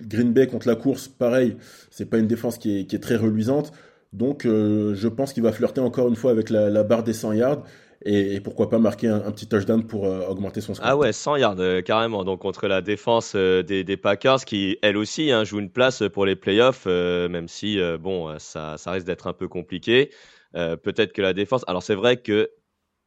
Green 0.00 0.32
Bay 0.32 0.46
contre 0.46 0.68
la 0.68 0.76
course, 0.76 1.08
pareil, 1.08 1.56
c'est 1.90 2.06
pas 2.06 2.18
une 2.18 2.28
défense 2.28 2.58
qui 2.58 2.78
est, 2.78 2.86
qui 2.86 2.94
est 2.94 3.00
très 3.00 3.16
reluisante. 3.16 3.72
Donc 4.12 4.44
je 4.44 5.08
pense 5.08 5.32
qu'il 5.32 5.42
va 5.42 5.50
flirter 5.50 5.80
encore 5.80 6.06
une 6.06 6.14
fois 6.14 6.30
avec 6.30 6.48
la, 6.48 6.70
la 6.70 6.84
barre 6.84 7.02
des 7.02 7.12
100 7.12 7.32
yards 7.32 7.64
et, 8.04 8.40
pourquoi 8.40 8.68
pas 8.68 8.78
marquer 8.78 9.08
un, 9.08 9.30
petit 9.30 9.46
touchdown 9.46 9.86
pour 9.86 10.06
euh, 10.06 10.26
augmenter 10.26 10.60
son 10.60 10.74
score. 10.74 10.86
Ah 10.88 10.96
ouais, 10.96 11.12
100 11.12 11.36
yards 11.36 11.60
euh, 11.60 11.82
carrément. 11.82 12.24
Donc 12.24 12.40
contre 12.40 12.66
la 12.66 12.80
défense 12.80 13.34
euh, 13.36 13.62
des, 13.62 13.96
Packers 13.96 14.44
qui, 14.44 14.78
elle 14.82 14.96
aussi, 14.96 15.30
hein, 15.30 15.44
joue 15.44 15.60
une 15.60 15.70
place 15.70 16.02
pour 16.12 16.26
les 16.26 16.36
playoffs, 16.36 16.86
même 16.86 17.48
si 17.48 17.78
bon, 18.00 18.38
ça, 18.38 18.76
ça 18.78 18.92
risque 18.92 19.06
d'être 19.06 19.26
un 19.26 19.32
peu 19.32 19.48
compliqué. 19.48 20.10
Peut-être 20.52 21.12
que 21.12 21.22
la 21.22 21.32
défense. 21.32 21.64
Alors 21.66 21.82
c'est 21.82 21.94
vrai 21.94 22.16
que 22.18 22.50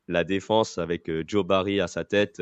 la 0.08 0.24
défense 0.24 0.78
avec 0.78 1.10
Joe 1.28 1.46
Barry 1.46 1.82
à 1.82 1.88
sa 1.88 2.04
tête, 2.04 2.42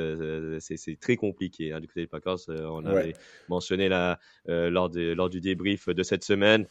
c'est 0.59 0.99
très 0.99 1.15
compliqué. 1.15 1.71
Hein, 1.71 1.79
du 1.79 1.87
côté 1.87 2.01
des 2.01 2.07
Packers, 2.07 2.39
on 2.49 2.85
avait 2.85 3.13
mentionné 3.49 3.89
là, 3.89 4.19
lors, 4.45 4.91
lors 4.93 5.29
du 5.29 5.41
débrief 5.41 5.89
de 5.89 6.03
cette 6.03 6.23
semaine. 6.23 6.67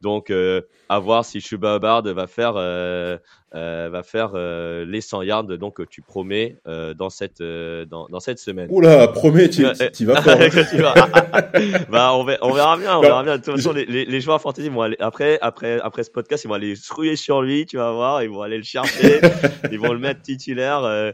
Donc, 0.00 0.30
euh, 0.30 0.62
à 0.88 0.98
voir 0.98 1.24
si 1.24 1.40
Chuba 1.40 1.76
Hubbard 1.76 2.02
va 2.02 2.26
faire, 2.26 2.56
euh, 3.56 3.86
euh, 3.86 3.88
va 3.90 4.02
faire 4.02 4.32
les 4.34 5.00
100 5.00 5.22
yards 5.22 5.44
donc, 5.44 5.76
que 5.76 5.82
tu 5.82 6.02
promets 6.02 6.56
dans, 6.66 7.10
cette, 7.10 7.42
dans, 7.42 8.06
dans, 8.08 8.20
cette 8.20 8.38
semaine. 8.38 8.68
Oula, 8.70 9.08
promets, 9.08 9.48
tu, 9.48 9.66
tu 9.92 10.04
vas 10.04 10.20
bah, 11.88 12.14
on, 12.14 12.24
verra, 12.24 12.46
on 12.46 12.52
verra 12.52 12.76
bien. 12.76 12.96
On 12.96 13.00
verra 13.00 13.22
bien. 13.22 13.38
De 13.38 13.42
toute 13.42 13.56
façon, 13.56 13.72
les, 13.72 13.84
les, 13.86 14.20
joueurs 14.20 14.40
fantasy 14.40 14.68
vont 14.68 14.82
aller, 14.82 14.96
après, 15.00 15.38
après, 15.40 15.80
après 15.80 16.04
ce 16.04 16.10
podcast, 16.10 16.44
ils 16.44 16.48
vont 16.48 16.54
aller 16.54 16.76
se 16.76 16.92
ruer 16.92 17.16
sur 17.16 17.42
lui, 17.42 17.66
tu 17.66 17.76
vas 17.76 17.92
voir. 17.92 18.22
Ils 18.22 18.30
vont 18.30 18.42
aller 18.42 18.58
le 18.58 18.64
chercher. 18.64 19.20
ils 19.70 19.78
vont 19.78 19.92
le 19.92 19.98
mettre 19.98 20.22
titulaire. 20.22 21.12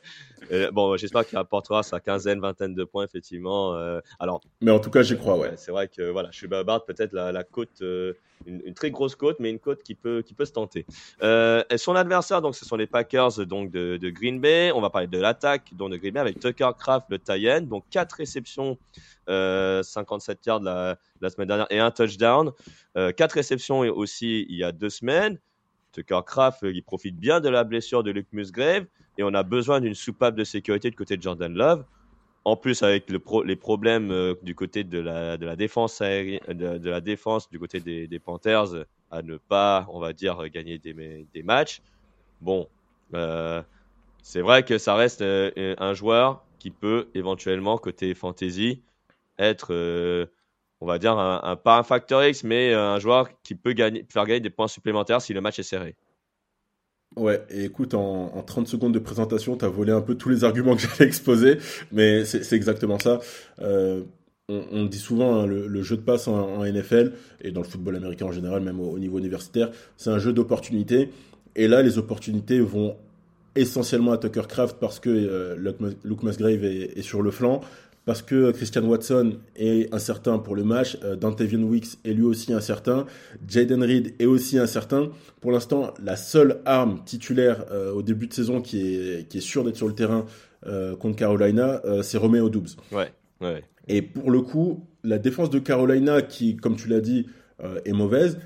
Euh, 0.50 0.70
bon, 0.70 0.96
j'espère 0.96 1.26
qu'il 1.26 1.38
apportera 1.38 1.82
sa 1.82 2.00
quinzaine, 2.00 2.40
vingtaine 2.40 2.74
de 2.74 2.84
points, 2.84 3.04
effectivement. 3.04 3.74
Euh, 3.74 4.00
alors, 4.18 4.40
mais 4.60 4.70
en 4.70 4.80
tout 4.80 4.90
cas, 4.90 5.02
j'y 5.02 5.16
crois, 5.16 5.36
ouais. 5.38 5.52
C'est 5.56 5.70
vrai 5.70 5.88
que 5.88 6.10
voilà, 6.10 6.30
je 6.30 6.36
suis 6.36 6.48
Bard, 6.48 6.84
peut-être 6.84 7.12
la, 7.12 7.32
la, 7.32 7.44
côte, 7.44 7.80
euh, 7.82 8.14
une, 8.46 8.74
très 8.74 8.90
grosse 8.90 9.16
côte, 9.16 9.36
mais 9.38 9.50
une 9.50 9.58
côte 9.58 9.82
qui 9.82 9.94
peut, 9.94 10.22
qui 10.22 10.34
peut 10.34 10.44
se 10.44 10.52
tenter. 10.52 10.86
son 11.20 11.96
adversaire, 11.96 12.31
donc, 12.40 12.54
ce 12.54 12.64
sont 12.64 12.76
les 12.76 12.86
Packers 12.86 13.46
donc, 13.46 13.70
de, 13.70 14.10
Green 14.10 14.40
Bay. 14.40 14.72
On 14.74 14.80
va 14.80 14.90
parler 14.90 15.06
de 15.06 15.18
l'attaque 15.18 15.74
donc, 15.74 15.90
de 15.90 15.96
Green 15.96 16.14
Bay 16.14 16.20
avec 16.20 16.40
Tucker 16.40 16.70
Craft, 16.78 17.06
le 17.10 17.18
tie 17.18 17.66
donc 17.66 17.84
quatre 17.90 18.14
réceptions, 18.14 18.78
57 19.26 20.46
yards 20.46 20.60
la, 20.60 20.96
semaine 21.30 21.48
dernière 21.48 21.66
et 21.70 21.78
un 21.78 21.90
touchdown. 21.90 22.52
quatre 23.16 23.32
réceptions 23.32 23.80
aussi 23.80 24.46
il 24.48 24.56
y 24.56 24.64
a 24.64 24.72
deux 24.72 24.90
semaines. 24.90 25.38
Tucker 25.92 26.20
Craft, 26.24 26.60
il 26.62 26.82
profite 26.82 27.16
bien 27.16 27.40
de 27.40 27.48
la 27.48 27.64
blessure 27.64 28.02
de 28.02 28.10
Luke 28.10 28.28
Musgrave 28.32 28.86
et 29.18 29.22
on 29.22 29.34
a 29.34 29.42
besoin 29.42 29.80
d'une 29.80 29.94
soupape 29.94 30.34
de 30.34 30.44
sécurité 30.44 30.90
du 30.90 30.96
côté 30.96 31.16
de 31.16 31.22
Jordan 31.22 31.52
Love. 31.52 31.84
En 32.44 32.56
plus, 32.56 32.82
avec 32.82 33.08
les 33.08 33.56
problèmes 33.56 34.10
euh, 34.10 34.34
du 34.42 34.56
côté 34.56 34.82
de 34.82 34.98
la, 34.98 35.36
défense 35.54 36.00
du 37.50 37.58
côté 37.58 37.78
des, 37.80 38.18
Panthers 38.18 38.84
à 39.12 39.22
ne 39.22 39.36
pas, 39.36 39.86
on 39.90 40.00
va 40.00 40.12
dire, 40.12 40.48
gagner 40.48 40.78
des 40.78 41.42
matchs. 41.44 41.82
Bon, 42.42 42.68
euh, 43.14 43.62
c'est 44.22 44.40
vrai 44.40 44.64
que 44.64 44.78
ça 44.78 44.94
reste 44.94 45.22
euh, 45.22 45.74
un 45.78 45.94
joueur 45.94 46.44
qui 46.58 46.70
peut 46.70 47.08
éventuellement, 47.14 47.78
côté 47.78 48.14
fantasy, 48.14 48.82
être, 49.38 49.72
on 50.80 50.86
va 50.86 50.98
dire, 50.98 51.18
un, 51.18 51.56
pas 51.56 51.78
un 51.78 51.82
factor 51.82 52.22
X, 52.24 52.44
mais 52.44 52.74
un 52.74 52.98
joueur 52.98 53.28
qui 53.42 53.54
peut 53.54 53.72
gagner, 53.72 54.04
faire 54.08 54.26
gagner 54.26 54.40
des 54.40 54.50
points 54.50 54.68
supplémentaires 54.68 55.22
si 55.22 55.32
le 55.32 55.40
match 55.40 55.58
est 55.58 55.64
serré. 55.64 55.96
Ouais, 57.16 57.44
et 57.50 57.64
écoute, 57.64 57.94
en, 57.94 58.34
en 58.34 58.42
30 58.42 58.66
secondes 58.66 58.94
de 58.94 58.98
présentation, 58.98 59.56
tu 59.56 59.64
as 59.64 59.68
volé 59.68 59.92
un 59.92 60.00
peu 60.00 60.14
tous 60.14 60.30
les 60.30 60.44
arguments 60.44 60.76
que 60.76 60.82
j'allais 60.98 61.06
exposer, 61.06 61.58
mais 61.90 62.24
c'est 62.24 62.52
exactement 62.54 62.98
ça. 62.98 63.20
Euh, 63.60 64.02
on, 64.48 64.84
dit 64.84 64.98
souvent 64.98 65.36
hein, 65.36 65.46
le, 65.46 65.82
jeu 65.82 65.96
de 65.96 66.02
passe 66.02 66.28
en, 66.28 66.64
NFL, 66.64 67.12
et 67.42 67.52
dans 67.52 67.62
le 67.62 67.66
football 67.66 67.96
américain 67.96 68.26
en 68.26 68.32
général, 68.32 68.62
même 68.62 68.80
au, 68.80 68.90
au 68.90 68.98
niveau 68.98 69.18
universitaire, 69.18 69.70
c'est 69.96 70.10
un 70.10 70.18
jeu 70.18 70.32
d'opportunités. 70.32 71.10
Et 71.56 71.68
là, 71.68 71.82
les 71.82 71.98
opportunités 71.98 72.60
vont 72.60 72.96
essentiellement 73.54 74.12
à 74.12 74.18
Tucker 74.18 74.46
Craft 74.48 74.76
parce 74.80 74.98
que 74.98 75.10
euh, 75.10 75.56
Luke 76.04 76.22
Musgrave 76.22 76.64
est, 76.64 76.98
est, 76.98 77.02
sur 77.02 77.20
le 77.22 77.30
flanc, 77.30 77.60
parce 78.06 78.22
que 78.22 78.50
Christian 78.52 78.84
Watson 78.84 79.34
est 79.56 79.92
incertain 79.92 80.38
pour 80.38 80.56
le 80.56 80.64
match, 80.64 80.98
euh, 81.04 81.16
Dantevion 81.16 81.62
Wicks 81.62 81.98
est 82.04 82.12
lui 82.12 82.24
aussi 82.24 82.52
incertain, 82.52 83.06
Jaden 83.46 83.82
Reed 83.82 84.14
est 84.18 84.26
aussi 84.26 84.58
incertain. 84.58 85.10
Pour 85.40 85.52
l'instant, 85.52 85.92
la 86.02 86.16
seule 86.16 86.60
arme 86.64 87.02
titulaire 87.04 87.66
euh, 87.70 87.92
au 87.92 88.02
début 88.02 88.26
de 88.26 88.32
saison 88.32 88.62
qui 88.62 88.96
est, 88.96 89.28
qui 89.28 89.38
est 89.38 89.42
sûre 89.42 89.64
d'être 89.64 89.76
sur 89.76 89.88
le 89.88 89.94
terrain 89.94 90.24
euh, 90.66 90.94
contre 90.96 91.16
Carolina, 91.16 91.80
euh, 91.84 92.02
c'est 92.02 92.18
Romeo 92.18 92.48
Doubs. 92.48 92.76
Ouais, 92.92 93.12
ouais. 93.40 93.64
Et 93.88 94.00
pour 94.00 94.30
le 94.30 94.42
coup, 94.42 94.86
la 95.02 95.18
défense 95.18 95.50
de 95.50 95.58
Carolina, 95.58 96.22
qui, 96.22 96.56
comme 96.56 96.76
tu 96.76 96.88
l'as 96.88 97.00
dit, 97.00 97.26
euh, 97.64 97.80
est 97.84 97.92
mauvaise, 97.92 98.38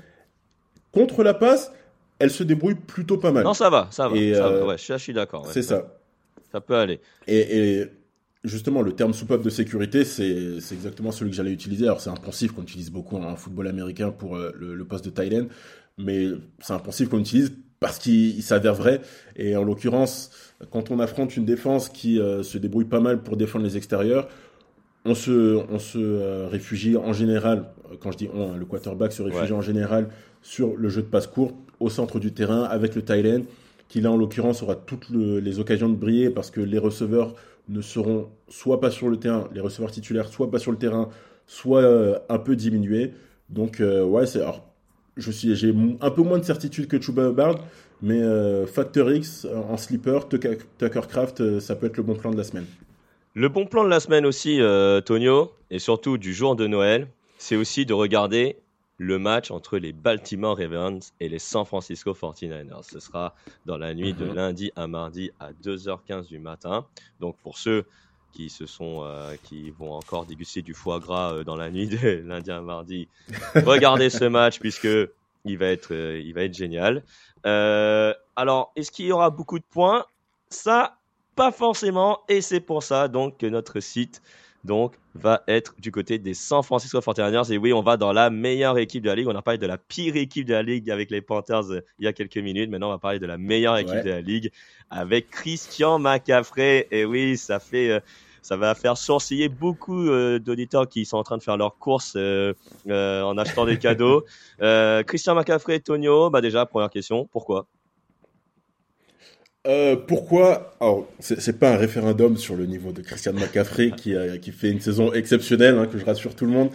contre 0.91 1.23
la 1.23 1.35
passe, 1.35 1.71
elle 2.19 2.31
se 2.31 2.43
débrouille 2.43 2.75
plutôt 2.75 3.17
pas 3.17 3.31
mal. 3.31 3.43
Non, 3.43 3.53
ça 3.53 3.69
va, 3.69 3.87
ça 3.91 4.07
va. 4.07 4.15
Et, 4.15 4.33
ça 4.33 4.49
va. 4.49 4.65
Ouais, 4.65 4.77
je, 4.77 4.97
suis 4.97 5.13
d'accord. 5.13 5.45
Ouais, 5.45 5.51
c'est 5.53 5.61
ça. 5.61 5.99
Ça 6.51 6.61
peut 6.61 6.75
aller. 6.75 6.99
Et, 7.27 7.79
et 7.79 7.85
justement, 8.43 8.81
le 8.81 8.93
terme 8.93 9.13
soupape 9.13 9.41
de 9.41 9.49
sécurité, 9.49 10.05
c'est 10.05 10.57
exactement 10.71 11.11
celui 11.11 11.31
que 11.31 11.37
j'allais 11.37 11.51
utiliser. 11.51 11.85
Alors, 11.85 12.01
c'est 12.01 12.09
un 12.09 12.15
poncif 12.15 12.51
qu'on 12.51 12.63
utilise 12.63 12.91
beaucoup 12.91 13.17
en 13.17 13.35
football 13.35 13.67
américain 13.67 14.11
pour 14.11 14.35
euh, 14.35 14.51
le, 14.55 14.75
le, 14.75 14.85
poste 14.85 15.05
de 15.05 15.09
Thailand, 15.09 15.47
mais 15.97 16.27
c'est 16.59 16.73
un 16.73 16.79
poncif 16.79 17.09
qu'on 17.09 17.19
utilise 17.19 17.53
parce 17.79 17.99
qu'il 17.99 18.41
s'avère 18.41 18.73
vrai. 18.73 19.01
Et 19.35 19.55
en 19.55 19.63
l'occurrence, 19.63 20.31
quand 20.71 20.91
on 20.91 20.99
affronte 20.99 21.37
une 21.37 21.45
défense 21.45 21.89
qui 21.89 22.19
euh, 22.19 22.43
se 22.43 22.57
débrouille 22.57 22.85
pas 22.85 22.99
mal 22.99 23.21
pour 23.21 23.37
défendre 23.37 23.65
les 23.65 23.77
extérieurs, 23.77 24.27
on 25.07 25.15
se, 25.15 25.57
on 25.71 25.79
se 25.79 25.97
euh, 25.97 26.47
réfugie 26.47 26.97
en 26.97 27.13
général, 27.13 27.65
quand 27.99 28.11
je 28.11 28.17
dis 28.17 28.29
on, 28.33 28.55
le 28.55 28.65
quarterback 28.65 29.11
se 29.11 29.21
réfugie 29.21 29.51
ouais. 29.51 29.57
en 29.57 29.61
général 29.61 30.09
sur 30.41 30.75
le 30.75 30.89
jeu 30.89 31.01
de 31.01 31.07
passe 31.07 31.27
court 31.27 31.53
au 31.79 31.89
centre 31.89 32.19
du 32.19 32.33
terrain 32.33 32.63
avec 32.63 32.95
le 32.95 33.01
Thailand, 33.01 33.43
qui 33.87 34.01
là 34.01 34.11
en 34.11 34.17
l'occurrence 34.17 34.61
aura 34.63 34.75
toutes 34.75 35.09
le, 35.09 35.39
les 35.39 35.59
occasions 35.59 35.89
de 35.89 35.95
briller 35.95 36.29
parce 36.29 36.51
que 36.51 36.61
les 36.61 36.77
receveurs 36.77 37.35
ne 37.69 37.81
seront 37.81 38.27
soit 38.49 38.79
pas 38.79 38.91
sur 38.91 39.09
le 39.09 39.17
terrain, 39.17 39.49
les 39.53 39.61
receveurs 39.61 39.91
titulaires, 39.91 40.27
soit 40.27 40.51
pas 40.51 40.59
sur 40.59 40.71
le 40.71 40.77
terrain, 40.77 41.09
soit 41.47 41.81
euh, 41.81 42.19
un 42.29 42.39
peu 42.39 42.55
diminués. 42.55 43.13
Donc, 43.49 43.79
euh, 43.79 44.03
ouais, 44.03 44.25
c'est. 44.25 44.41
Alors, 44.41 44.67
je 45.15 45.31
suis, 45.31 45.55
j'ai 45.55 45.73
un 46.01 46.11
peu 46.11 46.21
moins 46.21 46.37
de 46.37 46.43
certitude 46.43 46.87
que 46.87 47.01
Chuba 47.01 47.29
Hubbard, 47.29 47.55
mais 48.01 48.21
euh, 48.21 48.65
Factor 48.65 49.11
X 49.11 49.45
en 49.45 49.77
sleeper, 49.77 50.27
Tuckercraft, 50.29 51.41
euh, 51.41 51.59
ça 51.59 51.75
peut 51.75 51.87
être 51.87 51.97
le 51.97 52.03
bon 52.03 52.15
plan 52.15 52.31
de 52.31 52.37
la 52.37 52.43
semaine. 52.43 52.65
Le 53.37 53.49
bon 53.49 53.67
plan 53.67 53.83
de 53.83 53.89
la 53.89 53.99
semaine 53.99 54.25
aussi, 54.25 54.59
euh, 54.61 54.99
Tonio, 54.99 55.53
et 55.69 55.77
surtout 55.77 56.17
du 56.17 56.33
jour 56.33 56.55
de 56.55 56.65
Noël, 56.65 57.07
c'est 57.37 57.55
aussi 57.55 57.85
de 57.85 57.93
regarder 57.93 58.57
le 58.97 59.19
match 59.19 59.51
entre 59.51 59.77
les 59.77 59.93
Baltimore 59.93 60.57
Ravens 60.57 61.13
et 61.19 61.29
les 61.29 61.37
San 61.37 61.63
Francisco 61.63 62.13
49ers. 62.13 62.81
Ce 62.81 62.99
sera 62.99 63.35
dans 63.67 63.77
la 63.77 63.93
nuit 63.93 64.13
de 64.13 64.25
lundi 64.25 64.71
à 64.75 64.87
mardi 64.87 65.29
à 65.39 65.51
2h15 65.51 66.29
du 66.29 66.39
matin. 66.39 66.87
Donc 67.19 67.37
pour 67.43 67.59
ceux 67.59 67.85
qui 68.33 68.49
se 68.49 68.65
sont 68.65 69.03
euh, 69.03 69.35
qui 69.43 69.69
vont 69.69 69.93
encore 69.93 70.25
déguster 70.25 70.63
du 70.63 70.73
foie 70.73 70.99
gras 70.99 71.33
euh, 71.33 71.43
dans 71.43 71.55
la 71.55 71.69
nuit 71.69 71.85
de 71.85 72.23
lundi 72.25 72.49
à 72.49 72.61
mardi, 72.61 73.07
regardez 73.53 74.09
ce 74.09 74.25
match 74.25 74.59
puisque 74.59 74.89
il 75.45 75.59
va 75.59 75.67
être 75.67 75.93
euh, 75.93 76.19
il 76.19 76.33
va 76.33 76.41
être 76.41 76.55
génial. 76.55 77.03
Alors, 77.43 78.71
est-ce 78.75 78.91
qu'il 78.91 79.05
y 79.05 79.11
aura 79.11 79.29
beaucoup 79.29 79.59
de 79.59 79.65
points? 79.69 80.05
Ça 80.49 80.96
pas 81.37 81.51
forcément 81.51 82.21
et 82.27 82.41
c'est 82.41 82.59
pour 82.59 82.81
ça 82.81 83.07
donc 83.07 83.37
que 83.37 83.45
notre 83.45 83.79
site 83.79 84.23
donc 84.63 84.95
va 85.13 85.43
être 85.47 85.75
du 85.79 85.91
côté 85.91 86.17
des 86.17 86.33
San 86.33 86.63
Francisco 86.63 86.99
49ers. 86.99 87.53
Et 87.53 87.57
oui, 87.57 87.73
on 87.73 87.81
va 87.81 87.95
dans 87.95 88.11
la 88.11 88.29
meilleure 88.29 88.77
équipe 88.79 89.03
de 89.03 89.09
la 89.09 89.15
ligue. 89.15 89.27
On 89.27 89.35
a 89.35 89.41
parlé 89.41 89.59
de 89.59 89.67
la 89.67 89.77
pire 89.77 90.15
équipe 90.15 90.45
de 90.45 90.53
la 90.53 90.63
ligue 90.63 90.89
avec 90.89 91.11
les 91.11 91.21
Panthers 91.21 91.71
euh, 91.71 91.81
il 91.99 92.05
y 92.05 92.07
a 92.07 92.13
quelques 92.13 92.37
minutes. 92.37 92.69
Maintenant, 92.69 92.87
on 92.87 92.91
va 92.91 92.97
parler 92.97 93.19
de 93.19 93.25
la 93.27 93.37
meilleure 93.37 93.77
équipe 93.77 93.93
ouais. 93.93 94.03
de 94.03 94.09
la 94.09 94.21
ligue 94.21 94.51
avec 94.89 95.29
Christian 95.29 95.99
McCaffrey. 95.99 96.87
Et 96.91 97.05
oui, 97.05 97.37
ça 97.37 97.59
fait, 97.59 97.91
euh, 97.91 97.99
ça 98.41 98.57
va 98.57 98.73
faire 98.73 98.97
sourciller 98.97 99.47
beaucoup 99.47 100.09
euh, 100.09 100.39
d'auditeurs 100.39 100.89
qui 100.89 101.05
sont 101.05 101.17
en 101.17 101.23
train 101.23 101.37
de 101.37 101.43
faire 101.43 101.57
leurs 101.57 101.77
courses 101.77 102.17
en 102.17 103.37
achetant 103.37 103.65
des 103.65 103.77
cadeaux. 103.77 104.25
Christian 105.07 105.35
McCaffrey, 105.35 105.79
Tonio, 105.79 106.31
bah 106.31 106.41
déjà, 106.41 106.65
première 106.65 106.89
question, 106.89 107.29
pourquoi? 107.31 107.67
Euh, 109.65 109.97
pourquoi 109.97 110.75
Alors, 110.79 111.07
c'est 111.19 111.59
pas 111.59 111.73
un 111.73 111.77
référendum 111.77 112.37
sur 112.37 112.55
le 112.55 112.65
niveau 112.65 112.93
de 112.93 113.01
Christian 113.01 113.33
McCaffrey 113.33 113.91
qui, 113.91 114.13
fait 114.51 114.69
une 114.69 114.79
saison 114.79 115.11
exceptionnelle, 115.11 115.77
hein, 115.77 115.87
que 115.87 115.97
je 115.97 116.05
rassure 116.05 116.35
tout 116.35 116.45
le 116.45 116.51
monde. 116.51 116.69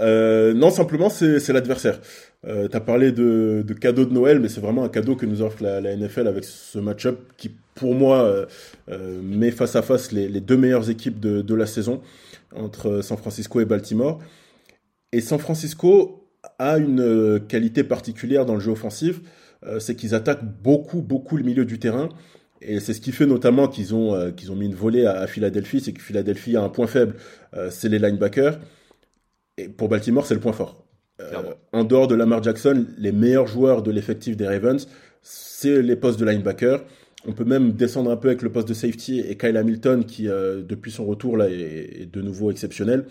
Euh, 0.00 0.52
non, 0.52 0.70
simplement, 0.70 1.08
c'est 1.08 1.52
l'adversaire. 1.52 2.00
Euh, 2.44 2.66
tu 2.68 2.76
as 2.76 2.80
parlé 2.80 3.12
de, 3.12 3.62
de 3.64 3.74
cadeau 3.74 4.04
de 4.04 4.12
Noël, 4.12 4.40
mais 4.40 4.48
c'est 4.48 4.60
vraiment 4.60 4.82
un 4.82 4.88
cadeau 4.88 5.14
que 5.14 5.26
nous 5.26 5.42
offre 5.42 5.62
la, 5.62 5.96
NFL 5.96 6.26
avec 6.26 6.42
ce 6.42 6.80
match-up 6.80 7.20
qui, 7.36 7.52
pour 7.76 7.94
moi, 7.94 8.46
euh, 8.88 9.20
met 9.22 9.52
face 9.52 9.76
à 9.76 9.82
face 9.82 10.10
les, 10.10 10.28
deux 10.40 10.56
meilleures 10.56 10.90
équipes 10.90 11.20
de, 11.20 11.54
la 11.54 11.66
saison 11.66 12.00
entre 12.56 13.02
San 13.02 13.18
Francisco 13.18 13.60
et 13.60 13.64
Baltimore. 13.64 14.18
Et 15.12 15.20
San 15.20 15.38
Francisco 15.38 16.26
a 16.58 16.78
une 16.78 17.40
qualité 17.46 17.84
particulière 17.84 18.46
dans 18.46 18.54
le 18.54 18.60
jeu 18.60 18.72
offensif, 18.72 19.20
c'est 19.78 19.94
qu'ils 19.94 20.14
attaquent 20.14 20.44
beaucoup, 20.44 21.02
beaucoup 21.02 21.36
le 21.36 21.44
milieu 21.44 21.64
du 21.64 21.78
terrain. 21.78 22.08
Et 22.64 22.80
c'est 22.80 22.94
ce 22.94 23.00
qui 23.00 23.12
fait 23.12 23.26
notamment 23.26 23.68
qu'ils 23.68 23.94
ont, 23.94 24.14
euh, 24.14 24.30
qu'ils 24.30 24.52
ont 24.52 24.56
mis 24.56 24.66
une 24.66 24.74
volée 24.74 25.04
à, 25.04 25.18
à 25.18 25.26
Philadelphie, 25.26 25.80
c'est 25.80 25.92
que 25.92 26.00
Philadelphie 26.00 26.56
a 26.56 26.62
un 26.62 26.68
point 26.68 26.86
faible, 26.86 27.16
euh, 27.54 27.68
c'est 27.70 27.88
les 27.88 27.98
linebackers. 27.98 28.58
Et 29.58 29.68
pour 29.68 29.88
Baltimore, 29.88 30.26
c'est 30.26 30.34
le 30.34 30.40
point 30.40 30.52
fort. 30.52 30.86
Euh, 31.20 31.54
en 31.72 31.84
dehors 31.84 32.08
de 32.08 32.14
Lamar 32.14 32.42
Jackson, 32.42 32.86
les 32.98 33.12
meilleurs 33.12 33.46
joueurs 33.46 33.82
de 33.82 33.90
l'effectif 33.90 34.36
des 34.36 34.46
Ravens, 34.46 34.88
c'est 35.22 35.82
les 35.82 35.96
postes 35.96 36.18
de 36.18 36.24
linebacker. 36.24 36.84
On 37.26 37.32
peut 37.32 37.44
même 37.44 37.72
descendre 37.72 38.10
un 38.10 38.16
peu 38.16 38.28
avec 38.28 38.42
le 38.42 38.50
poste 38.50 38.68
de 38.68 38.74
safety 38.74 39.20
et 39.20 39.36
Kyle 39.36 39.56
Hamilton 39.56 40.04
qui, 40.04 40.28
euh, 40.28 40.62
depuis 40.62 40.90
son 40.90 41.04
retour, 41.04 41.36
là, 41.36 41.48
est, 41.48 42.02
est, 42.02 42.12
de 42.12 42.22
nouveau 42.22 42.50
exceptionnel. 42.50 43.06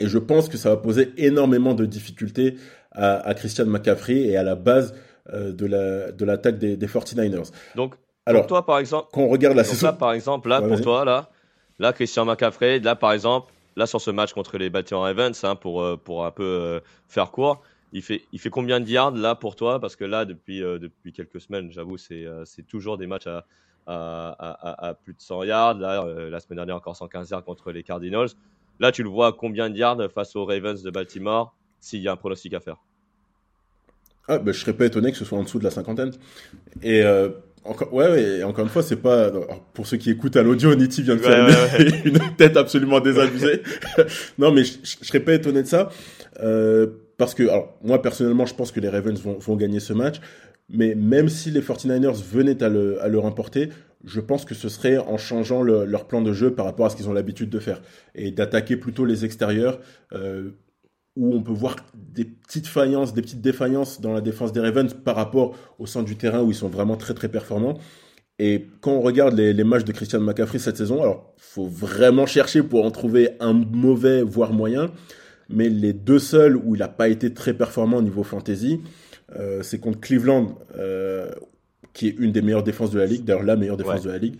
Et 0.00 0.08
je 0.08 0.18
pense 0.18 0.48
que 0.48 0.56
ça 0.56 0.70
va 0.70 0.76
poser 0.76 1.12
énormément 1.16 1.74
de 1.74 1.84
difficultés 1.84 2.56
à, 2.92 3.16
à 3.26 3.34
Christian 3.34 3.66
McCaffrey 3.66 4.20
et 4.20 4.36
à 4.36 4.42
la 4.42 4.54
base 4.54 4.94
euh, 4.94 5.11
de 5.30 6.24
l'attaque 6.24 6.54
la, 6.54 6.58
de 6.58 6.66
des, 6.66 6.76
des 6.76 6.86
49ers. 6.86 7.50
Donc, 7.76 7.94
alors, 8.26 8.42
pour 8.42 8.48
toi, 8.48 8.66
par 8.66 8.78
exemple, 8.78 9.08
quand 9.12 9.22
on 9.22 9.28
regarde 9.28 9.56
la 9.56 9.64
saison, 9.64 9.88
là, 9.88 9.92
par 9.92 10.12
exemple, 10.12 10.48
là, 10.48 10.60
ouais, 10.60 10.68
pour 10.68 10.80
toi, 10.80 11.04
là, 11.04 11.30
là, 11.78 11.92
Christian 11.92 12.24
McCaffrey, 12.24 12.78
là, 12.78 12.94
par 12.94 13.12
exemple, 13.12 13.52
là, 13.76 13.86
sur 13.86 14.00
ce 14.00 14.10
match 14.10 14.32
contre 14.32 14.58
les 14.58 14.70
Baltimore 14.70 15.04
Ravens, 15.04 15.44
hein, 15.44 15.56
pour, 15.56 15.82
euh, 15.82 15.96
pour 15.96 16.24
un 16.24 16.30
peu 16.30 16.44
euh, 16.44 16.80
faire 17.08 17.30
court, 17.30 17.62
il 17.92 18.02
fait, 18.02 18.22
il 18.32 18.40
fait 18.40 18.50
combien 18.50 18.80
de 18.80 18.88
yards 18.88 19.12
là 19.12 19.34
pour 19.34 19.56
toi? 19.56 19.78
Parce 19.78 19.96
que 19.96 20.04
là, 20.04 20.24
depuis, 20.24 20.62
euh, 20.62 20.78
depuis 20.78 21.12
quelques 21.12 21.40
semaines, 21.40 21.70
j'avoue, 21.70 21.98
c'est 21.98 22.24
euh, 22.24 22.44
toujours 22.68 22.96
des 22.96 23.06
matchs 23.06 23.26
à, 23.26 23.44
à, 23.86 24.30
à, 24.38 24.88
à, 24.88 24.94
plus 24.94 25.14
de 25.14 25.20
100 25.20 25.44
yards. 25.44 25.74
Là, 25.74 26.04
euh, 26.04 26.30
la 26.30 26.40
semaine 26.40 26.56
dernière, 26.56 26.76
encore 26.76 26.96
115 26.96 27.30
yards 27.30 27.44
contre 27.44 27.70
les 27.72 27.82
Cardinals. 27.82 28.28
Là, 28.80 28.92
tu 28.92 29.02
le 29.02 29.10
vois 29.10 29.32
combien 29.32 29.68
de 29.68 29.76
yards 29.76 30.10
face 30.14 30.34
aux 30.36 30.44
Ravens 30.44 30.82
de 30.82 30.90
Baltimore 30.90 31.54
s'il 31.80 32.00
y 32.00 32.08
a 32.08 32.12
un 32.12 32.16
pronostic 32.16 32.54
à 32.54 32.60
faire? 32.60 32.76
Ah, 34.28 34.38
ben, 34.38 34.52
je 34.52 34.60
serais 34.60 34.72
pas 34.72 34.86
étonné 34.86 35.10
que 35.12 35.18
ce 35.18 35.24
soit 35.24 35.38
en 35.38 35.42
dessous 35.42 35.58
de 35.58 35.64
la 35.64 35.70
cinquantaine. 35.70 36.12
Et 36.82 37.02
euh, 37.02 37.30
encore, 37.64 37.92
ouais, 37.92 38.08
ouais, 38.08 38.42
encore 38.42 38.64
une 38.64 38.70
fois, 38.70 38.82
c'est 38.82 38.96
pas 38.96 39.30
pour 39.74 39.86
ceux 39.86 39.96
qui 39.96 40.10
écoutent 40.10 40.36
à 40.36 40.42
l'audio, 40.42 40.74
Niti 40.74 41.02
vient 41.02 41.16
de 41.16 41.20
faire 41.20 41.46
ouais, 41.46 42.02
une, 42.04 42.18
tête 42.36 42.56
absolument 42.56 43.00
désabusée. 43.00 43.62
non, 44.38 44.52
mais 44.52 44.64
je, 44.64 44.78
je, 44.82 45.06
serais 45.06 45.20
pas 45.20 45.34
étonné 45.34 45.62
de 45.62 45.68
ça 45.68 45.90
euh, 46.40 46.86
parce 47.18 47.34
que, 47.34 47.44
alors, 47.44 47.78
moi 47.82 48.00
personnellement, 48.02 48.46
je 48.46 48.54
pense 48.54 48.72
que 48.72 48.80
les 48.80 48.88
Ravens 48.88 49.20
vont, 49.20 49.38
vont 49.38 49.56
gagner 49.56 49.80
ce 49.80 49.92
match. 49.92 50.20
Mais 50.68 50.94
même 50.94 51.28
si 51.28 51.50
les 51.50 51.60
49ers 51.60 52.22
venaient 52.22 52.62
à 52.62 52.68
le, 52.68 53.02
à 53.02 53.08
le 53.08 53.18
remporter, 53.18 53.68
je 54.04 54.20
pense 54.20 54.44
que 54.44 54.54
ce 54.54 54.68
serait 54.68 54.98
en 54.98 55.18
changeant 55.18 55.62
le, 55.62 55.84
leur 55.84 56.06
plan 56.06 56.22
de 56.22 56.32
jeu 56.32 56.54
par 56.54 56.64
rapport 56.64 56.86
à 56.86 56.90
ce 56.90 56.96
qu'ils 56.96 57.08
ont 57.08 57.12
l'habitude 57.12 57.50
de 57.50 57.58
faire 57.58 57.82
et 58.14 58.30
d'attaquer 58.30 58.76
plutôt 58.76 59.04
les 59.04 59.24
extérieurs. 59.24 59.80
Euh, 60.12 60.50
où 61.16 61.34
on 61.34 61.42
peut 61.42 61.52
voir 61.52 61.76
des 61.94 62.24
petites 62.24 62.66
faillances, 62.66 63.12
des 63.12 63.22
petites 63.22 63.40
défaillances 63.40 64.00
dans 64.00 64.12
la 64.12 64.20
défense 64.20 64.52
des 64.52 64.60
Ravens 64.60 64.94
par 64.94 65.16
rapport 65.16 65.56
au 65.78 65.86
centre 65.86 66.06
du 66.06 66.16
terrain 66.16 66.42
où 66.42 66.50
ils 66.50 66.56
sont 66.56 66.68
vraiment 66.68 66.96
très 66.96 67.14
très 67.14 67.28
performants. 67.28 67.78
Et 68.38 68.66
quand 68.80 68.92
on 68.92 69.00
regarde 69.02 69.34
les, 69.34 69.52
les 69.52 69.64
matchs 69.64 69.84
de 69.84 69.92
Christian 69.92 70.20
McCaffrey 70.20 70.58
cette 70.58 70.76
saison, 70.76 71.02
alors 71.02 71.34
faut 71.36 71.66
vraiment 71.66 72.26
chercher 72.26 72.62
pour 72.62 72.84
en 72.84 72.90
trouver 72.90 73.30
un 73.40 73.52
mauvais 73.52 74.22
voire 74.22 74.52
moyen, 74.52 74.90
mais 75.50 75.68
les 75.68 75.92
deux 75.92 76.18
seuls 76.18 76.56
où 76.56 76.74
il 76.74 76.78
n'a 76.78 76.88
pas 76.88 77.08
été 77.08 77.34
très 77.34 77.52
performant 77.52 77.98
au 77.98 78.02
niveau 78.02 78.22
fantasy, 78.22 78.80
euh, 79.36 79.62
c'est 79.62 79.78
contre 79.78 80.00
Cleveland, 80.00 80.58
euh, 80.76 81.30
qui 81.92 82.08
est 82.08 82.16
une 82.18 82.32
des 82.32 82.40
meilleures 82.40 82.62
défenses 82.62 82.90
de 82.90 82.98
la 82.98 83.06
ligue, 83.06 83.24
d'ailleurs 83.24 83.42
la 83.42 83.56
meilleure 83.56 83.76
défense 83.76 84.00
ouais. 84.00 84.06
de 84.06 84.10
la 84.10 84.18
ligue, 84.18 84.36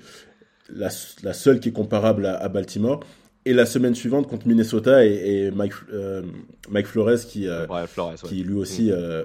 la, 0.71 0.89
la, 1.23 1.33
seule 1.35 1.61
qui 1.61 1.69
est 1.69 1.73
comparable 1.73 2.25
à, 2.25 2.37
à 2.37 2.49
Baltimore 2.49 3.01
et 3.44 3.52
la 3.52 3.66
semaine 3.66 3.94
suivante 3.94 4.28
contre 4.28 4.46
Minnesota 4.46 5.05
et, 5.05 5.11
et 5.46 5.50
Mike, 5.50 5.72
euh, 5.92 6.22
Mike, 6.70 6.87
Flores 6.87 7.18
qui, 7.28 7.48
euh, 7.48 7.66
ouais, 7.66 7.87
Flores, 7.87 8.14
qui 8.22 8.42
lui 8.44 8.55
aussi 8.55 8.88
mmh. 8.90 8.92
euh, 8.94 9.24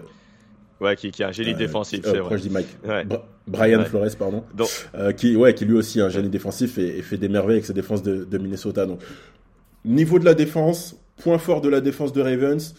Ouais, 0.79 0.95
qui, 0.95 1.09
qui 1.09 1.23
est 1.23 1.25
un 1.25 1.31
génie 1.31 1.53
Euh, 1.53 1.57
défensif, 1.57 2.01
euh, 2.05 2.11
c'est 2.13 2.19
vrai. 2.19 2.37
je 2.37 2.43
dis 2.43 2.49
Mike 2.51 2.67
Ouais. 2.87 3.03
Brian. 3.47 3.83
Flores, 3.85 4.15
pardon. 4.17 4.43
Donc, 4.55 4.69
Euh, 4.95 5.11
qui, 5.11 5.35
ouais, 5.35 5.53
qui 5.55 5.65
lui 5.65 5.73
aussi 5.75 5.99
est 5.99 6.03
un 6.03 6.09
génie 6.09 6.29
défensif 6.29 6.77
et, 6.77 6.97
et 6.99 7.01
fait 7.01 7.17
des 7.17 7.29
merveilles 7.29 7.55
avec 7.57 7.65
ses 7.65 7.73
défenses 7.73 8.03
de, 8.03 8.23
de 8.25 8.37
Minnesota. 8.37 8.85
Donc, 8.85 8.99
niveau 9.85 10.19
de 10.19 10.25
la 10.25 10.33
défense, 10.35 10.95
point 11.23 11.37
fort 11.39 11.61
de 11.61 11.69
la 11.69 11.81
défense 11.81 12.13
de 12.13 12.21
Ravens, 12.21 12.75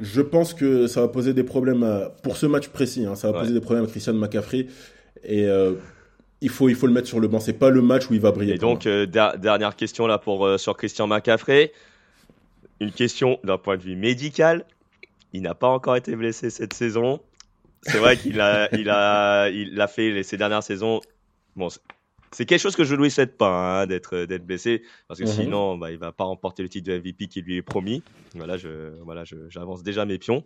je 0.00 0.20
pense 0.20 0.54
que 0.54 0.86
ça 0.86 1.00
va 1.00 1.08
poser 1.08 1.34
des 1.34 1.42
problèmes 1.42 1.82
à- 1.82 2.10
pour 2.22 2.36
ce 2.36 2.46
match 2.46 2.68
précis. 2.68 3.04
hein, 3.06 3.14
ça 3.16 3.30
va 3.32 3.40
poser 3.40 3.52
des 3.52 3.60
problèmes 3.60 3.84
à 3.84 3.88
Christian 3.88 4.14
McCaffrey 4.14 4.66
et 5.24 5.46
euh, 5.46 5.72
il 6.42 6.50
faut 6.50 6.68
il 6.68 6.74
faut 6.74 6.86
le 6.86 6.92
mettre 6.92 7.08
sur 7.08 7.20
le 7.20 7.28
banc. 7.28 7.40
C'est 7.40 7.54
pas 7.58 7.70
le 7.70 7.80
match 7.80 8.10
où 8.10 8.14
il 8.14 8.20
va 8.20 8.32
briller. 8.32 8.54
Et 8.54 8.58
donc, 8.58 8.86
euh, 8.86 9.06
der- 9.06 9.38
dernière 9.38 9.74
question 9.76 10.06
là 10.06 10.18
pour, 10.18 10.44
euh, 10.46 10.58
sur 10.58 10.76
Christian 10.76 11.06
McCaffrey. 11.06 11.72
Une 12.80 12.92
question 12.92 13.38
d'un 13.44 13.58
point 13.58 13.76
de 13.76 13.82
vue 13.82 13.96
médical. 13.96 14.66
Il 15.32 15.42
n'a 15.42 15.54
pas 15.54 15.68
encore 15.68 15.96
été 15.96 16.14
blessé 16.16 16.50
cette 16.50 16.74
saison. 16.74 17.20
C'est 17.82 17.98
vrai 17.98 18.16
qu'il 18.16 18.40
a, 18.40 18.68
il 18.76 18.90
a, 18.90 19.48
il 19.50 19.80
a 19.80 19.86
fait 19.88 20.10
les- 20.10 20.22
ces 20.22 20.36
dernières 20.36 20.62
saisons. 20.62 21.00
Bon, 21.56 21.68
c'est- 21.70 22.44
quelque 22.44 22.60
chose 22.60 22.76
que 22.76 22.84
je 22.84 22.94
ne 22.94 23.02
lui 23.02 23.10
souhaite 23.10 23.36
pas 23.38 23.82
hein, 23.82 23.86
d'être 23.86 24.18
d'être 24.24 24.44
blessé 24.46 24.82
parce 25.08 25.20
que 25.20 25.24
Mhm. 25.26 25.30
sinon, 25.32 25.78
bah, 25.78 25.90
il 25.92 25.98
va 25.98 26.12
pas 26.12 26.24
remporter 26.24 26.62
le 26.62 26.68
titre 26.68 26.88
de 26.90 26.94
MVP 26.98 27.28
qui 27.28 27.40
lui 27.42 27.56
est 27.56 27.62
promis. 27.62 28.02
Voilà, 28.34 28.56
je, 28.56 28.90
voilà, 29.04 29.24
je- 29.24 29.48
j'avance 29.48 29.82
déjà 29.82 30.04
mes 30.04 30.18
pions. 30.18 30.44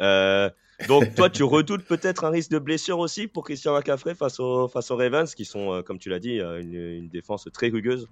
Euh, 0.00 0.48
donc, 0.86 1.14
toi, 1.14 1.28
tu 1.28 1.42
redoutes 1.42 1.84
peut-être 1.84 2.24
un 2.24 2.30
risque 2.30 2.50
de 2.50 2.58
blessure 2.58 2.98
aussi 2.98 3.26
pour 3.26 3.44
Christian 3.44 3.74
McCaffrey 3.74 4.14
face 4.14 4.38
aux, 4.38 4.68
face 4.68 4.90
aux 4.90 4.96
Ravens, 4.96 5.34
qui 5.34 5.44
sont, 5.44 5.72
euh, 5.72 5.82
comme 5.82 5.98
tu 5.98 6.08
l'as 6.08 6.20
dit, 6.20 6.40
euh, 6.40 6.60
une, 6.60 6.74
une 6.74 7.08
défense 7.08 7.48
très 7.52 7.68
rugueuse. 7.68 8.08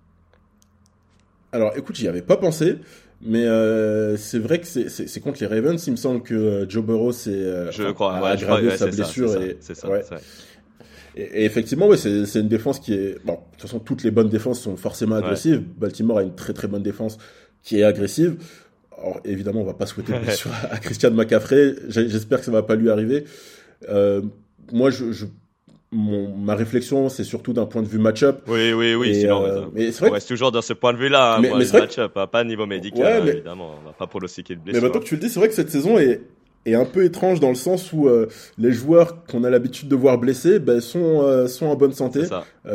Alors 1.53 1.72
écoute, 1.77 1.96
j'y 1.96 2.09
avais 2.09 2.22
pas 2.22 2.37
pensé, 2.37 2.77
mais 3.22 3.44
euh, 3.44 4.16
c'est 4.16 4.40
vrai 4.40 4.61
que 4.61 4.66
c'est- 4.66 5.20
contre 5.20 5.38
les 5.40 5.46
Ravens. 5.46 5.87
Il 5.87 5.92
me 5.92 5.96
semble 5.96 6.22
que 6.22 6.66
Joe 6.68 6.85
Burrow 6.85 7.12
s'est 7.12 7.70
Je 7.70 7.90
crois, 7.92 7.92
je 7.92 7.92
crois, 7.92 8.29
aggravé 8.31 8.68
ouais, 8.68 8.77
sa 8.77 8.88
blessure. 8.88 9.31
c'est 9.61 9.75
ça, 9.75 9.88
et, 11.16 11.46
effectivement, 11.46 11.90
c'est 11.96 12.27
c'est 12.27 12.40
une 12.40 12.49
défense 12.49 12.79
qui 12.79 12.92
est. 12.92 13.25
Bon, 13.25 13.35
de 13.35 13.38
toute 13.53 13.62
façon, 13.62 13.79
toutes 13.79 14.03
les 14.03 14.11
bonnes 14.11 14.29
défenses 14.29 14.61
sont 14.61 14.77
forcément 14.77 15.16
agressives. 15.16 15.62
Baltimore 15.79 16.18
a 16.18 16.22
une 16.22 16.35
très 16.35 16.53
très 16.53 16.68
bonne 16.68 16.83
défense 16.83 17.16
qui 17.62 17.81
est 17.81 17.85
agressive. 17.85 18.37
Alors 18.99 19.21
évidemment, 19.25 19.61
on 19.61 19.65
va 19.65 19.75
pas 19.75 19.87
souhaiter 19.87 20.13
blessure 20.19 20.51
à 20.71 20.79
Christian 20.79 21.11
McCaffrey. 21.11 21.75
J'ai- 21.89 22.09
J'espère 22.09 22.39
que 22.41 22.45
ça 22.45 22.51
va 22.53 22.63
pas 22.63 22.75
lui 22.77 22.91
arriver. 22.91 23.25
Euh, 23.89 24.23
moi, 24.73 24.91
je, 24.91 25.13
je- 25.13 25.27
mon, 25.93 26.35
ma 26.37 26.55
réflexion, 26.57 27.09
c'est 27.09 27.23
surtout 27.25 27.53
d'un 27.53 27.67
point 27.67 27.83
de 27.83 27.87
vue 27.87 27.99
match-up. 27.99 28.41
Oui, 28.49 28.73
oui, 28.73 28.95
oui, 28.95 29.11
Et, 29.11 29.15
sinon, 29.21 29.45
euh, 29.45 29.61
mais, 29.73 29.85
mais 29.89 30.03
on 30.03 30.07
que- 30.07 30.13
reste 30.13 30.29
toujours 30.29 30.51
dans 30.51 30.63
ce 30.63 30.73
point 30.73 30.93
de 30.93 30.99
vue-là, 30.99 31.37
hein, 31.37 31.39
Mais- 31.41 31.51
mais 31.57 31.65
match-up, 31.79 32.13
hein, 32.17 32.27
pas 32.27 32.43
niveau 32.45 32.67
médical, 32.67 33.01
Ouais, 33.05 33.13
hein, 33.13 33.23
mais- 33.25 33.31
évidemment, 33.33 33.77
on 33.83 33.87
va 33.87 33.93
pas 33.93 34.07
pronostiquer 34.07 34.55
de 34.55 34.61
Mais 34.61 34.73
blessure. 34.73 34.83
maintenant 34.83 35.01
que 35.01 35.07
tu 35.07 35.15
le 35.15 35.21
dis, 35.21 35.29
c'est 35.31 35.39
vrai 35.39 35.49
que 35.49 35.55
cette 35.55 35.71
saison 35.71 35.97
est, 35.99 36.23
est 36.65 36.75
un 36.75 36.85
peu 36.87 37.05
étrange 37.05 37.39
dans 37.39 37.51
le 37.51 37.55
sens 37.55 37.93
où 37.93 38.09
euh, 38.09 38.27
les 38.59 38.73
joueurs 38.73 39.25
qu'on 39.27 39.45
a 39.45 39.51
l'habitude 39.51 39.89
de 39.89 39.95
voir 39.95 40.19
blessés 40.19 40.59
ben, 40.59 40.81
sont, 40.81 41.23
euh, 41.23 41.47
sont 41.47 41.67
en 41.67 41.77
bonne 41.77 41.93
santé. 41.93 42.23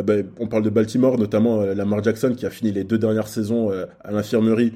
Ben, 0.06 0.26
on 0.40 0.48
parle 0.48 0.64
de 0.64 0.70
Baltimore, 0.70 1.18
notamment 1.18 1.62
Lamar 1.64 2.02
Jackson 2.02 2.34
qui 2.38 2.46
a 2.46 2.50
fini 2.50 2.72
les 2.72 2.86
deux 2.86 2.98
dernières 2.98 3.28
saisons 3.28 3.72
à 4.04 4.12
l'infirmerie. 4.12 4.72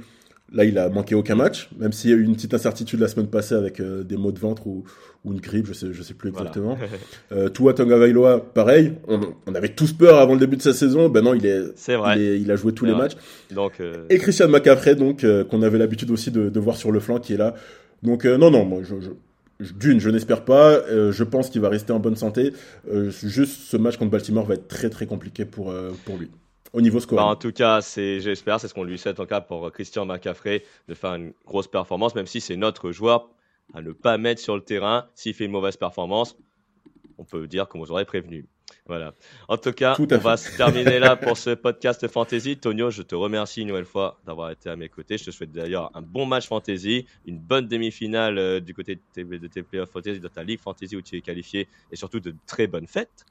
Là, 0.53 0.63
il 0.63 0.77
a 0.77 0.89
manqué 0.89 1.15
aucun 1.15 1.33
match, 1.35 1.69
même 1.79 1.91
s'il 1.91 2.11
y 2.11 2.13
a 2.13 2.15
eu 2.17 2.23
une 2.23 2.35
petite 2.35 2.53
incertitude 2.53 2.99
la 2.99 3.07
semaine 3.07 3.27
passée 3.27 3.55
avec 3.55 3.79
euh, 3.79 4.03
des 4.03 4.15
maux 4.15 4.31
de 4.31 4.37
ventre 4.39 4.67
ou, 4.67 4.83
ou 5.25 5.33
une 5.33 5.39
grippe, 5.39 5.65
je 5.65 5.73
sais, 5.73 5.87
je 5.91 6.03
sais 6.03 6.13
plus 6.13 6.29
Voilà. 6.29 6.49
exactement. 6.49 6.77
euh, 7.31 7.49
Tua 7.49 7.73
Tagovailoa, 7.73 8.39
pareil. 8.53 8.93
On, 9.07 9.19
on 9.47 9.55
avait 9.55 9.69
tous 9.69 9.91
peur 9.93 10.19
avant 10.19 10.33
le 10.33 10.39
début 10.39 10.55
de 10.55 10.61
sa 10.61 10.73
saison. 10.73 11.09
Ben 11.09 11.23
non, 11.23 11.33
il 11.33 11.45
est, 11.47 11.61
vrai. 11.97 12.15
il, 12.17 12.21
est- 12.21 12.39
il 12.41 12.51
a 12.51 12.55
joué 12.55 12.73
tous 12.73 12.85
les 12.85 12.91
vrai. 12.91 13.01
matchs. 13.01 13.17
Donc, 13.51 13.79
euh, 13.79 14.05
Et 14.09 14.19
Christian 14.19 14.47
McCaffrey, 14.47 14.93
donc, 14.95 15.23
euh, 15.23 15.43
qu'on 15.43 15.63
avait 15.63 15.79
l'habitude 15.79 16.11
aussi 16.11 16.29
de, 16.29 16.49
de 16.49 16.59
voir 16.59 16.77
sur 16.77 16.91
le 16.91 16.99
flanc, 16.99 17.19
qui 17.19 17.33
est 17.33 17.37
là. 17.37 17.55
Donc, 18.03 18.25
non, 18.25 18.51
non, 18.51 18.65
moi, 18.65 18.81
je, 18.83 18.95
je- 19.01 19.09
je- 19.65 19.73
d'une, 19.73 19.99
je 19.99 20.11
n'espère 20.11 20.45
pas. 20.45 20.73
Euh, 20.73 21.11
je 21.11 21.23
pense 21.23 21.49
qu'il 21.49 21.61
va 21.61 21.69
rester 21.69 21.91
en 21.91 21.99
bonne 21.99 22.17
santé. 22.17 22.53
Euh, 22.93 23.09
juste, 23.09 23.61
ce 23.63 23.77
match 23.77 23.97
contre 23.97 24.11
Baltimore 24.11 24.45
va 24.45 24.53
être 24.53 24.67
très, 24.67 24.89
très 24.91 25.07
compliqué 25.07 25.43
pour, 25.45 25.71
euh, 25.71 25.89
pour 26.05 26.17
lui. 26.17 26.29
Au 26.75 26.81
niveau 26.81 26.99
score. 26.99 27.15
bah, 27.17 27.25
en 27.25 27.35
tout 27.37 27.53
cas, 27.53 27.79
c'est, 27.81 28.19
j'espère, 28.19 28.59
c'est 28.59 28.67
ce 28.67 28.73
qu'on 28.73 28.83
lui 28.83 28.97
souhaite 28.97 29.19
en 29.21 29.25
cas 29.25 29.39
pour 29.39 29.71
Christian 29.71 30.05
McCaffrey 30.05 30.63
de 30.89 30.93
faire 30.93 31.15
une 31.15 31.31
grosse 31.45 31.67
performance, 31.67 32.15
même 32.15 32.27
si 32.27 32.41
c'est 32.41 32.57
notre 32.57 32.91
joueur 32.91 33.29
à 33.73 33.81
ne 33.81 33.93
pas 33.93 34.17
mettre 34.17 34.41
sur 34.41 34.55
le 34.55 34.61
terrain. 34.61 35.07
S'il 35.15 35.33
fait 35.33 35.45
une 35.45 35.51
mauvaise 35.51 35.77
performance, 35.77 36.37
on 37.17 37.23
peut 37.23 37.47
dire 37.47 37.69
qu'on 37.69 37.79
vous 37.79 37.91
aurait 37.91 38.03
prévenu. 38.03 38.45
Voilà. 38.87 39.13
En 39.47 39.57
tout 39.57 39.71
cas, 39.71 39.95
Tout 39.95 40.07
on 40.11 40.17
va 40.17 40.37
se 40.37 40.55
terminer 40.57 40.99
là 40.99 41.15
pour 41.15 41.37
ce 41.37 41.51
podcast 41.51 42.07
fantasy. 42.07 42.57
Tonio, 42.57 42.91
je 42.91 43.03
te 43.03 43.15
remercie 43.15 43.61
une 43.61 43.69
nouvelle 43.69 43.85
fois 43.85 44.19
d'avoir 44.25 44.51
été 44.51 44.69
à 44.69 44.75
mes 44.75 44.89
côtés. 44.89 45.17
Je 45.17 45.25
te 45.25 45.31
souhaite 45.31 45.51
d'ailleurs 45.51 45.91
un 45.93 46.01
bon 46.01 46.25
match 46.25 46.47
fantasy, 46.47 47.05
une 47.25 47.39
bonne 47.39 47.67
demi-finale 47.67 48.37
euh, 48.37 48.59
du 48.59 48.73
côté 48.73 48.95
de 48.95 49.01
tes, 49.13 49.23
de 49.23 49.47
tes 49.47 49.63
playoffs 49.63 49.89
fantasy, 49.91 50.19
de 50.19 50.27
ta 50.27 50.43
ligue 50.43 50.59
fantasy 50.59 50.95
où 50.95 51.01
tu 51.01 51.15
es 51.15 51.21
qualifié, 51.21 51.67
et 51.91 51.95
surtout 51.95 52.19
de 52.19 52.35
très 52.45 52.67
bonnes 52.67 52.87
fêtes. 52.87 53.25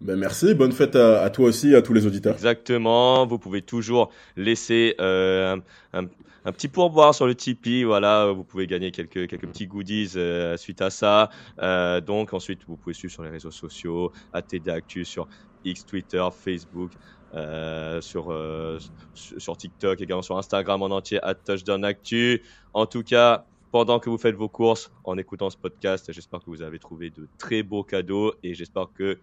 Ben, 0.00 0.16
merci. 0.16 0.54
Bonne 0.54 0.72
fête 0.72 0.96
à, 0.96 1.22
à 1.22 1.30
toi 1.30 1.46
aussi 1.48 1.74
à 1.74 1.82
tous 1.82 1.92
les 1.92 2.06
auditeurs. 2.06 2.32
Exactement. 2.34 3.26
Vous 3.26 3.38
pouvez 3.38 3.60
toujours 3.62 4.10
laisser 4.36 4.94
euh, 5.00 5.56
un, 5.92 6.04
un- 6.44 6.52
petit 6.52 6.68
pourboire 6.68 7.14
sur 7.14 7.26
le 7.26 7.34
Tipeee. 7.34 7.84
Voilà, 7.84 8.32
vous 8.32 8.42
pouvez 8.44 8.66
gagner 8.66 8.92
quelques, 8.92 9.28
quelques 9.28 9.46
petits 9.46 9.66
goodies 9.66 10.12
euh, 10.16 10.56
suite 10.56 10.80
à 10.80 10.88
ça. 10.88 11.28
Euh, 11.60 12.00
donc 12.00 12.32
ensuite, 12.32 12.60
vous 12.66 12.76
pouvez 12.76 12.94
suivre 12.94 13.12
sur 13.12 13.22
les 13.24 13.30
réseaux 13.30 13.50
sociaux, 13.50 14.10
ATD 14.32 14.68
Actu 14.70 15.04
sur 15.04 15.28
X, 15.64 15.84
Twitter, 15.84 16.26
Facebook. 16.32 16.92
euh, 17.34 18.00
sur, 18.00 18.32
euh, 18.32 18.78
sur 19.14 19.56
TikTok, 19.56 20.00
également 20.00 20.22
sur 20.22 20.36
Instagram 20.38 20.82
en 20.82 20.86
entier, 20.86 21.20
à 21.22 21.34
Touchdown 21.34 21.84
Actu. 21.84 22.42
En 22.72 22.86
tout 22.86 23.02
cas, 23.04 23.44
pendant 23.70 24.00
que 24.00 24.10
vous 24.10 24.18
faites 24.18 24.34
vos 24.34 24.48
courses, 24.48 24.90
en 25.04 25.16
écoutant 25.16 25.48
ce 25.50 25.56
podcast, 25.56 26.10
j'espère 26.12 26.40
que 26.40 26.46
vous 26.46 26.62
avez 26.62 26.80
trouvé 26.80 27.10
de 27.10 27.28
très 27.38 27.62
beaux 27.62 27.84
cadeaux 27.84 28.32
et 28.42 28.54
j'espère 28.54 28.86
que 28.92 29.18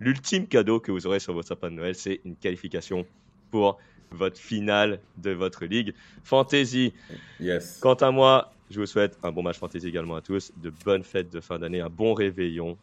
l'ultime 0.00 0.46
cadeau 0.46 0.80
que 0.80 0.92
vous 0.92 1.06
aurez 1.06 1.20
sur 1.20 1.32
votre 1.32 1.48
sapin 1.48 1.70
de 1.70 1.76
Noël, 1.76 1.94
c'est 1.94 2.20
une 2.24 2.36
qualification 2.36 3.06
pour 3.50 3.78
votre 4.10 4.38
finale 4.38 5.00
de 5.18 5.30
votre 5.30 5.64
ligue 5.64 5.94
fantasy. 6.22 6.92
Yes. 7.40 7.78
Quant 7.80 7.94
à 7.94 8.10
moi, 8.10 8.52
je 8.70 8.80
vous 8.80 8.86
souhaite 8.86 9.18
un 9.22 9.32
bon 9.32 9.42
match 9.42 9.58
fantasy 9.58 9.86
également 9.88 10.16
à 10.16 10.20
tous, 10.20 10.52
de 10.62 10.70
bonnes 10.84 11.04
fêtes 11.04 11.32
de 11.32 11.40
fin 11.40 11.58
d'année, 11.58 11.80
un 11.80 11.90
bon 11.90 12.14
réveillon. 12.14 12.76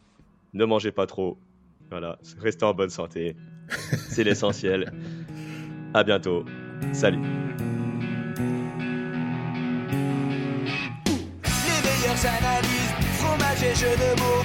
Ne 0.54 0.64
mangez 0.64 0.92
pas 0.92 1.06
trop. 1.06 1.38
Voilà, 1.90 2.18
restez 2.38 2.64
en 2.64 2.74
bonne 2.74 2.90
santé. 2.90 3.36
C'est 4.08 4.24
l'essentiel. 4.24 4.92
À 5.94 6.04
bientôt. 6.04 6.44
Salut. 6.92 7.20
Les 11.54 11.80
meilleures 11.84 12.26
analyses, 12.26 12.94
fromage 13.18 13.62
et 13.62 13.74
jeux 13.74 13.96
de 13.96 14.20
mots, 14.20 14.44